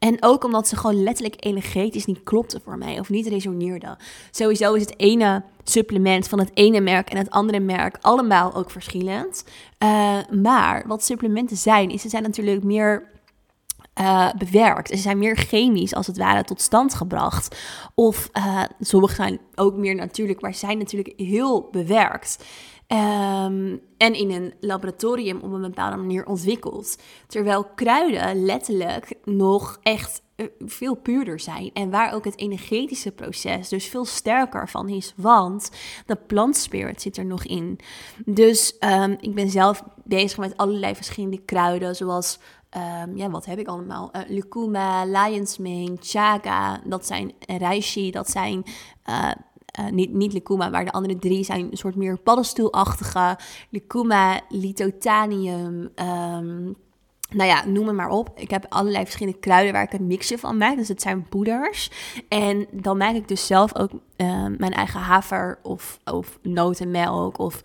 en 0.00 0.16
ook 0.20 0.44
omdat 0.44 0.68
ze 0.68 0.76
gewoon 0.76 1.02
letterlijk 1.02 1.44
energetisch 1.44 2.04
niet 2.04 2.22
klopten 2.22 2.60
voor 2.60 2.78
mij 2.78 3.00
of 3.00 3.08
niet 3.08 3.26
resoneerden. 3.26 3.96
Sowieso 4.30 4.74
is 4.74 4.82
het 4.82 4.98
ene 4.98 5.42
supplement 5.64 6.28
van 6.28 6.38
het 6.38 6.50
ene 6.54 6.80
merk 6.80 7.10
en 7.10 7.16
het 7.16 7.30
andere 7.30 7.60
merk 7.60 7.96
allemaal 8.00 8.54
ook 8.54 8.70
verschillend. 8.70 9.44
Uh, 9.78 10.18
maar 10.42 10.84
wat 10.86 11.04
supplementen 11.04 11.56
zijn, 11.56 11.90
is 11.90 12.02
ze 12.02 12.08
zijn 12.08 12.22
natuurlijk 12.22 12.64
meer 12.64 13.08
uh, 14.00 14.32
bewerkt. 14.38 14.88
Ze 14.88 14.96
zijn 14.96 15.18
meer 15.18 15.36
chemisch, 15.36 15.94
als 15.94 16.06
het 16.06 16.18
ware, 16.18 16.44
tot 16.44 16.60
stand 16.60 16.94
gebracht. 16.94 17.60
Of 17.94 18.28
uh, 18.32 18.62
sommige 18.80 19.14
zijn 19.14 19.40
ook 19.54 19.76
meer 19.76 19.94
natuurlijk, 19.94 20.40
maar 20.40 20.54
zijn 20.54 20.78
natuurlijk 20.78 21.12
heel 21.16 21.68
bewerkt. 21.70 22.44
Um, 22.92 23.80
en 23.96 24.14
in 24.14 24.30
een 24.30 24.54
laboratorium 24.60 25.40
op 25.40 25.52
een 25.52 25.60
bepaalde 25.60 25.96
manier 25.96 26.26
ontwikkeld. 26.26 26.98
Terwijl 27.26 27.64
kruiden 27.64 28.44
letterlijk 28.44 29.12
nog 29.24 29.78
echt 29.82 30.22
eh, 30.34 30.46
veel 30.58 30.94
puurder 30.94 31.40
zijn. 31.40 31.70
En 31.72 31.90
waar 31.90 32.14
ook 32.14 32.24
het 32.24 32.38
energetische 32.38 33.12
proces 33.12 33.68
dus 33.68 33.86
veel 33.86 34.04
sterker 34.04 34.68
van 34.68 34.88
is. 34.88 35.12
Want 35.16 35.70
de 36.06 36.16
plantspirit 36.16 37.02
zit 37.02 37.16
er 37.16 37.24
nog 37.24 37.44
in. 37.44 37.78
Dus 38.24 38.76
um, 38.80 39.16
ik 39.20 39.34
ben 39.34 39.50
zelf 39.50 39.84
bezig 40.04 40.38
met 40.38 40.56
allerlei 40.56 40.94
verschillende 40.94 41.40
kruiden. 41.44 41.96
Zoals, 41.96 42.38
um, 43.04 43.16
ja, 43.16 43.30
wat 43.30 43.46
heb 43.46 43.58
ik 43.58 43.68
allemaal? 43.68 44.10
Uh, 44.12 44.22
lucuma, 44.28 45.04
lion's 45.04 45.58
mane, 45.58 45.96
chaga. 46.00 46.80
Dat 46.84 47.06
zijn 47.06 47.32
reishi. 47.46 48.10
Dat 48.10 48.30
zijn... 48.30 48.64
Uh, 49.08 49.30
uh, 49.80 49.90
niet, 49.90 50.12
niet 50.12 50.32
Licuma, 50.32 50.68
maar 50.68 50.84
de 50.84 50.92
andere 50.92 51.18
drie 51.18 51.44
zijn 51.44 51.68
een 51.70 51.76
soort 51.76 51.96
meer 51.96 52.18
paddenstoelachtige. 52.18 53.38
Licuma, 53.70 54.40
Litotanium, 54.48 55.90
um, 55.94 56.76
nou 57.30 57.48
ja, 57.48 57.66
noem 57.66 57.86
het 57.86 57.96
maar 57.96 58.08
op. 58.08 58.30
Ik 58.34 58.50
heb 58.50 58.66
allerlei 58.68 59.04
verschillende 59.04 59.38
kruiden 59.38 59.72
waar 59.72 59.82
ik 59.82 59.92
een 59.92 60.06
mixje 60.06 60.38
van 60.38 60.56
maak. 60.56 60.76
Dus 60.76 60.88
het 60.88 61.02
zijn 61.02 61.28
poeders. 61.28 61.90
En 62.28 62.66
dan 62.72 62.96
maak 62.96 63.14
ik 63.14 63.28
dus 63.28 63.46
zelf 63.46 63.76
ook 63.76 63.90
uh, 63.92 64.46
mijn 64.58 64.72
eigen 64.72 65.00
haver 65.00 65.58
of, 65.62 65.98
of 66.04 66.38
notenmelk 66.42 67.38
of 67.38 67.62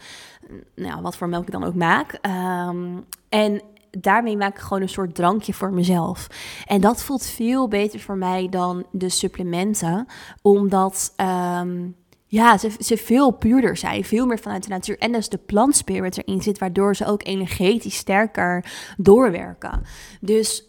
nou, 0.75 1.01
wat 1.01 1.17
voor 1.17 1.29
melk 1.29 1.45
ik 1.45 1.51
dan 1.51 1.63
ook 1.63 1.75
maak. 1.75 2.19
Um, 2.67 3.05
en 3.29 3.61
daarmee 3.89 4.37
maak 4.37 4.55
ik 4.55 4.61
gewoon 4.61 4.81
een 4.81 4.89
soort 4.89 5.15
drankje 5.15 5.53
voor 5.53 5.73
mezelf. 5.73 6.27
En 6.65 6.81
dat 6.81 7.03
voelt 7.03 7.25
veel 7.25 7.67
beter 7.67 7.99
voor 7.99 8.17
mij 8.17 8.47
dan 8.49 8.85
de 8.91 9.09
supplementen, 9.09 10.07
omdat. 10.41 11.13
Um, 11.61 11.95
ja, 12.35 12.57
ze, 12.57 12.71
ze 12.79 12.97
veel 12.97 13.31
puurder 13.31 13.77
zijn, 13.77 14.03
veel 14.03 14.25
meer 14.25 14.39
vanuit 14.39 14.63
de 14.63 14.69
natuur. 14.69 14.97
En 14.97 15.11
dus 15.11 15.29
de 15.29 15.37
plantspirit 15.37 16.17
erin 16.17 16.41
zit, 16.41 16.57
waardoor 16.59 16.95
ze 16.95 17.05
ook 17.05 17.25
energetisch 17.25 17.95
sterker 17.95 18.65
doorwerken. 18.97 19.81
Dus 20.21 20.63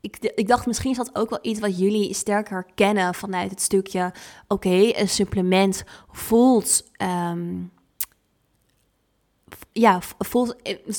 ik, 0.00 0.16
ik, 0.34 0.48
dacht, 0.48 0.66
misschien 0.66 0.90
is 0.90 0.96
dat 0.96 1.10
ook 1.12 1.30
wel 1.30 1.38
iets 1.42 1.60
wat 1.60 1.78
jullie 1.78 2.14
sterker 2.14 2.66
kennen 2.74 3.14
vanuit 3.14 3.50
het 3.50 3.60
stukje. 3.60 4.12
Oké, 4.48 4.90
een 4.92 5.08
supplement 5.08 5.84
voelt 6.10 6.90
um, 7.02 7.72
ja, 9.72 10.00
voelt 10.18 10.56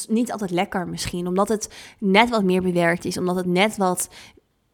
niet 0.08 0.32
altijd 0.32 0.52
lekker 0.52 0.88
misschien. 0.88 1.28
Omdat 1.28 1.48
het 1.48 1.76
net 2.00 2.30
wat 2.30 2.44
meer 2.44 2.62
bewerkt 2.62 3.06
is. 3.06 3.18
Omdat 3.18 3.36
het 3.36 3.46
net 3.46 3.78
wat 3.78 4.10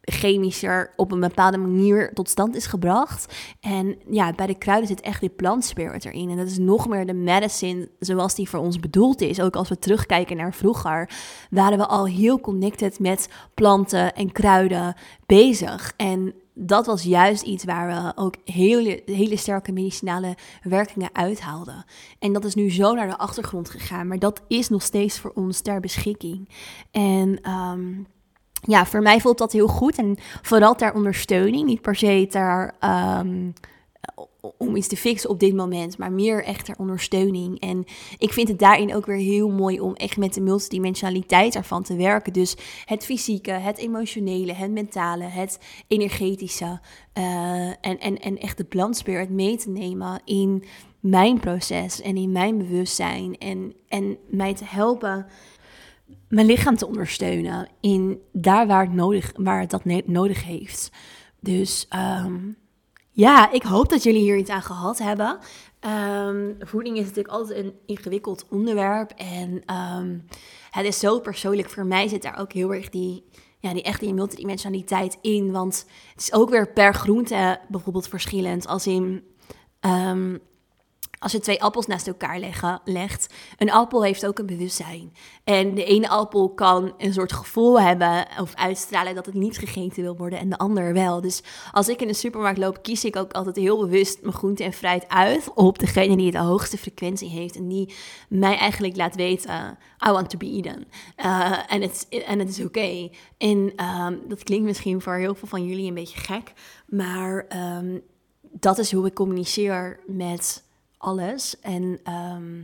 chemischer 0.04 0.92
op 0.96 1.12
een 1.12 1.20
bepaalde 1.20 1.58
manier 1.58 2.12
tot 2.14 2.28
stand 2.28 2.56
is 2.56 2.66
gebracht. 2.66 3.34
En 3.60 3.96
ja, 4.10 4.32
bij 4.32 4.46
de 4.46 4.58
kruiden 4.58 4.88
zit 4.88 5.00
echt 5.00 5.20
die 5.20 5.28
plant 5.28 5.64
spirit 5.64 6.04
erin. 6.04 6.30
En 6.30 6.36
dat 6.36 6.46
is 6.46 6.58
nog 6.58 6.88
meer 6.88 7.06
de 7.06 7.14
medicine 7.14 7.88
zoals 7.98 8.34
die 8.34 8.48
voor 8.48 8.60
ons 8.60 8.80
bedoeld 8.80 9.20
is. 9.20 9.40
Ook 9.40 9.56
als 9.56 9.68
we 9.68 9.78
terugkijken 9.78 10.36
naar 10.36 10.54
vroeger, 10.54 11.10
waren 11.50 11.78
we 11.78 11.86
al 11.86 12.06
heel 12.06 12.40
connected 12.40 12.98
met 12.98 13.28
planten 13.54 14.14
en 14.14 14.32
kruiden 14.32 14.94
bezig. 15.26 15.92
En 15.96 16.34
dat 16.54 16.86
was 16.86 17.02
juist 17.02 17.42
iets 17.42 17.64
waar 17.64 17.86
we 17.86 18.22
ook 18.22 18.34
hele, 18.44 19.02
hele 19.04 19.36
sterke 19.36 19.72
medicinale 19.72 20.36
werkingen 20.62 21.10
uithaalden. 21.12 21.84
En 22.18 22.32
dat 22.32 22.44
is 22.44 22.54
nu 22.54 22.70
zo 22.70 22.94
naar 22.94 23.08
de 23.08 23.18
achtergrond 23.18 23.70
gegaan, 23.70 24.08
maar 24.08 24.18
dat 24.18 24.42
is 24.48 24.68
nog 24.68 24.82
steeds 24.82 25.18
voor 25.18 25.32
ons 25.34 25.60
ter 25.60 25.80
beschikking. 25.80 26.48
En 26.90 27.50
um, 27.50 28.06
ja, 28.62 28.86
voor 28.86 29.02
mij 29.02 29.20
voelt 29.20 29.38
dat 29.38 29.52
heel 29.52 29.68
goed 29.68 29.98
en 29.98 30.16
vooral 30.42 30.74
ter 30.74 30.94
ondersteuning, 30.94 31.66
niet 31.66 31.82
per 31.82 31.96
se 31.96 32.26
ter 32.30 32.74
um, 33.20 33.52
om 34.56 34.76
iets 34.76 34.88
te 34.88 34.96
fixen 34.96 35.30
op 35.30 35.40
dit 35.40 35.54
moment, 35.54 35.98
maar 35.98 36.12
meer 36.12 36.44
echt 36.44 36.64
ter 36.64 36.78
ondersteuning. 36.78 37.60
En 37.60 37.84
ik 38.18 38.32
vind 38.32 38.48
het 38.48 38.58
daarin 38.58 38.94
ook 38.94 39.06
weer 39.06 39.16
heel 39.16 39.50
mooi 39.50 39.80
om 39.80 39.94
echt 39.94 40.16
met 40.16 40.34
de 40.34 40.40
multidimensionaliteit 40.40 41.54
ervan 41.54 41.82
te 41.82 41.96
werken. 41.96 42.32
Dus 42.32 42.56
het 42.84 43.04
fysieke, 43.04 43.50
het 43.50 43.78
emotionele, 43.78 44.52
het 44.52 44.70
mentale, 44.70 45.24
het 45.24 45.58
energetische 45.88 46.80
uh, 47.18 47.66
en, 47.66 47.98
en, 47.98 48.18
en 48.18 48.38
echt 48.38 48.56
de 48.56 48.64
plantspirit 48.64 49.30
mee 49.30 49.56
te 49.56 49.70
nemen 49.70 50.20
in 50.24 50.64
mijn 51.00 51.40
proces 51.40 52.00
en 52.00 52.16
in 52.16 52.32
mijn 52.32 52.58
bewustzijn 52.58 53.38
en, 53.38 53.74
en 53.88 54.18
mij 54.30 54.54
te 54.54 54.64
helpen 54.64 55.26
mijn 56.28 56.46
lichaam 56.46 56.76
te 56.76 56.86
ondersteunen 56.86 57.68
in 57.80 58.20
daar 58.32 58.66
waar 58.66 58.84
het, 58.84 58.92
nodig, 58.92 59.32
waar 59.36 59.60
het 59.60 59.70
dat 59.70 59.84
nodig 60.06 60.44
heeft. 60.44 60.90
Dus 61.40 61.88
um, 62.24 62.56
ja, 63.10 63.50
ik 63.50 63.62
hoop 63.62 63.88
dat 63.88 64.02
jullie 64.02 64.20
hier 64.20 64.36
iets 64.36 64.50
aan 64.50 64.62
gehad 64.62 64.98
hebben. 64.98 65.38
Um, 66.26 66.56
voeding 66.60 66.96
is 66.96 67.02
natuurlijk 67.02 67.34
altijd 67.34 67.58
een 67.58 67.74
ingewikkeld 67.86 68.46
onderwerp. 68.48 69.10
En 69.10 69.62
um, 69.76 70.24
het 70.70 70.86
is 70.86 70.98
zo 70.98 71.20
persoonlijk. 71.20 71.70
Voor 71.70 71.86
mij 71.86 72.08
zit 72.08 72.22
daar 72.22 72.38
ook 72.38 72.52
heel 72.52 72.74
erg 72.74 72.88
die, 72.88 73.24
ja, 73.58 73.72
die 73.72 73.82
echte 73.82 74.12
multidimensionaliteit 74.12 75.18
in. 75.20 75.52
Want 75.52 75.86
het 76.12 76.22
is 76.22 76.32
ook 76.32 76.50
weer 76.50 76.72
per 76.72 76.94
groente 76.94 77.60
bijvoorbeeld 77.68 78.08
verschillend. 78.08 78.66
Als 78.66 78.86
in, 78.86 79.22
als 81.22 81.32
je 81.32 81.40
twee 81.40 81.62
appels 81.62 81.86
naast 81.86 82.06
elkaar 82.06 82.40
legt, 82.84 83.34
een 83.56 83.70
appel 83.70 84.04
heeft 84.04 84.26
ook 84.26 84.38
een 84.38 84.46
bewustzijn. 84.46 85.12
En 85.44 85.74
de 85.74 85.84
ene 85.84 86.08
appel 86.08 86.50
kan 86.54 86.94
een 86.98 87.12
soort 87.12 87.32
gevoel 87.32 87.80
hebben 87.80 88.26
of 88.40 88.54
uitstralen 88.54 89.14
dat 89.14 89.26
het 89.26 89.34
niet 89.34 89.58
gegeten 89.58 90.02
wil 90.02 90.16
worden 90.16 90.38
en 90.38 90.48
de 90.48 90.58
ander 90.58 90.92
wel. 90.92 91.20
Dus 91.20 91.42
als 91.72 91.88
ik 91.88 92.00
in 92.00 92.06
de 92.06 92.14
supermarkt 92.14 92.58
loop, 92.58 92.82
kies 92.82 93.04
ik 93.04 93.16
ook 93.16 93.32
altijd 93.32 93.56
heel 93.56 93.78
bewust 93.78 94.22
mijn 94.22 94.34
groente 94.34 94.64
en 94.64 94.72
fruit 94.72 95.08
uit 95.08 95.50
op 95.54 95.78
degene 95.78 96.16
die 96.16 96.30
de 96.30 96.38
hoogste 96.38 96.78
frequentie 96.78 97.28
heeft 97.28 97.56
en 97.56 97.68
die 97.68 97.94
mij 98.28 98.56
eigenlijk 98.56 98.96
laat 98.96 99.14
weten, 99.14 99.78
I 100.08 100.10
want 100.10 100.30
to 100.30 100.38
be 100.38 100.46
eaten. 100.46 100.84
Uh, 101.24 101.72
en 102.28 102.38
het 102.38 102.48
is 102.48 102.64
oké. 102.64 103.10
En 103.38 103.72
um, 103.84 104.20
dat 104.28 104.42
klinkt 104.42 104.64
misschien 104.64 105.00
voor 105.00 105.14
heel 105.14 105.34
veel 105.34 105.48
van 105.48 105.66
jullie 105.66 105.88
een 105.88 105.94
beetje 105.94 106.18
gek, 106.18 106.52
maar 106.86 107.46
um, 107.78 108.02
dat 108.40 108.78
is 108.78 108.92
hoe 108.92 109.06
ik 109.06 109.14
communiceer 109.14 110.00
met 110.06 110.70
alles. 111.02 111.60
En 111.60 112.00
ehm, 112.02 112.62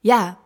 ja, 0.00 0.38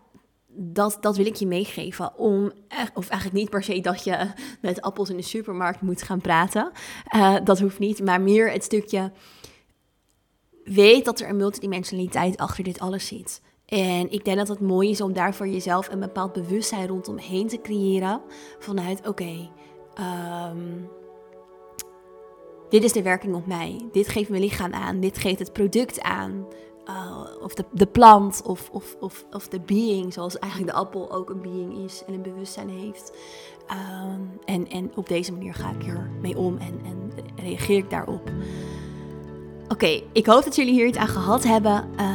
dat, 0.55 0.99
dat 1.01 1.17
wil 1.17 1.27
ik 1.27 1.35
je 1.35 1.47
meegeven. 1.47 2.19
Om, 2.19 2.53
of 2.95 3.09
eigenlijk 3.09 3.41
niet 3.41 3.51
per 3.51 3.63
se 3.63 3.81
dat 3.81 4.05
je 4.05 4.27
met 4.61 4.81
appels 4.81 5.11
in 5.11 5.17
de 5.17 5.23
supermarkt 5.23 5.81
moet 5.81 6.03
gaan 6.03 6.21
praten. 6.21 6.71
Uh, 7.17 7.37
dat 7.45 7.61
hoeft 7.61 7.79
niet. 7.79 8.05
Maar 8.05 8.21
meer 8.21 8.51
het 8.51 8.65
stukje. 8.65 9.13
Weet 10.65 11.05
dat 11.05 11.21
er 11.21 11.29
een 11.29 11.37
multidimensionaliteit 11.37 12.37
achter 12.37 12.65
dit 12.65 12.81
alles 12.81 13.07
zit. 13.07 13.41
En 13.67 14.11
ik 14.11 14.25
denk 14.25 14.37
dat 14.37 14.49
het 14.49 14.61
mooi 14.61 14.91
is 14.91 15.01
om 15.01 15.13
daar 15.13 15.35
voor 15.35 15.49
jezelf 15.49 15.89
een 15.89 16.01
bepaald 16.01 16.33
bewustzijn 16.33 16.87
rondomheen 16.87 17.49
te 17.49 17.61
creëren. 17.61 18.21
Vanuit, 18.59 19.09
oké, 19.09 19.51
ehm, 19.95 20.59
dit 22.73 22.85
is 22.85 22.93
de 22.93 23.03
werking 23.03 23.35
op 23.35 23.47
mij. 23.47 23.89
Dit 23.93 24.09
geeft 24.09 24.29
mijn 24.29 24.43
lichaam 24.43 24.73
aan. 24.73 25.01
Dit 25.01 25.19
geeft 25.19 25.39
het 25.39 25.53
product 25.53 26.01
aan. 26.01 26.47
Uh, 26.89 27.21
of 27.43 27.55
de, 27.55 27.87
plant 27.87 28.43
of, 28.45 28.71
of, 28.73 28.97
of, 29.01 29.25
of 29.31 29.49
de 29.49 29.61
being, 29.61 30.13
zoals 30.13 30.39
eigenlijk 30.39 30.73
de 30.73 30.79
appel 30.79 31.13
ook 31.13 31.31
een 31.31 31.41
being 31.41 31.85
is 31.85 32.03
en 32.07 32.15
een 32.15 32.23
bewustzijn 32.23 32.69
heeft. 32.69 33.13
Um, 33.71 34.39
en, 34.45 34.69
en 34.69 34.91
op 34.95 35.09
deze 35.09 35.33
manier 35.33 35.55
ga 35.55 35.71
ik 35.71 35.87
ermee 35.87 36.39
om 36.39 36.59
en, 36.59 36.81
en 36.85 37.13
reageer 37.37 37.77
ik 37.77 37.91
daarop. 37.91 38.31
Oké, 39.69 40.03
ik 40.13 40.27
hoop 40.27 40.45
dat 40.45 40.57
jullie 40.57 40.73
hier 40.73 40.87
iets 40.87 40.99
aan 40.99 41.09
gehad 41.09 41.45
hebben. 41.45 41.77
Um, 41.77 42.12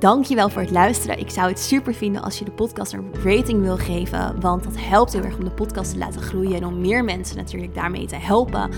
Dankjewel 0.00 0.48
voor 0.48 0.62
het 0.62 0.70
luisteren. 0.70 1.18
Ik 1.18 1.30
zou 1.30 1.48
het 1.48 1.58
super 1.58 1.94
vinden 1.94 2.22
als 2.22 2.38
je 2.38 2.44
de 2.44 2.50
podcast 2.50 2.92
een 2.92 3.14
rating 3.22 3.62
wil 3.62 3.76
geven. 3.76 4.40
Want 4.40 4.64
dat 4.64 4.76
helpt 4.76 5.12
heel 5.12 5.22
erg 5.22 5.36
om 5.36 5.44
de 5.44 5.50
podcast 5.50 5.92
te 5.92 5.98
laten 5.98 6.20
groeien. 6.20 6.56
En 6.56 6.64
om 6.64 6.80
meer 6.80 7.04
mensen 7.04 7.36
natuurlijk 7.36 7.74
daarmee 7.74 8.06
te 8.06 8.16
helpen. 8.16 8.70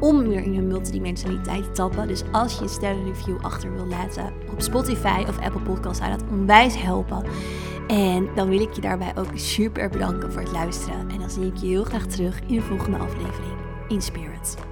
Om 0.00 0.28
meer 0.28 0.42
in 0.42 0.54
hun 0.54 0.66
multidimensionaliteit 0.66 1.64
te 1.64 1.70
tappen. 1.70 2.08
Dus 2.08 2.22
als 2.32 2.56
je 2.56 2.62
een 2.62 2.68
sterrenreview 2.68 3.36
achter 3.40 3.72
wil 3.72 3.86
laten 3.86 4.32
op 4.52 4.60
Spotify 4.60 5.24
of 5.28 5.38
Apple 5.38 5.60
Podcasts, 5.60 5.98
zou 5.98 6.10
dat 6.10 6.24
onwijs 6.30 6.82
helpen. 6.82 7.24
En 7.88 8.28
dan 8.34 8.48
wil 8.48 8.60
ik 8.60 8.72
je 8.72 8.80
daarbij 8.80 9.12
ook 9.16 9.30
super 9.34 9.88
bedanken 9.88 10.32
voor 10.32 10.42
het 10.42 10.52
luisteren. 10.52 11.10
En 11.10 11.18
dan 11.18 11.30
zie 11.30 11.46
ik 11.46 11.56
je 11.56 11.66
heel 11.66 11.84
graag 11.84 12.06
terug 12.06 12.40
in 12.46 12.54
de 12.54 12.62
volgende 12.62 12.98
aflevering 12.98 13.56
in 13.88 14.02
Spirit. 14.02 14.67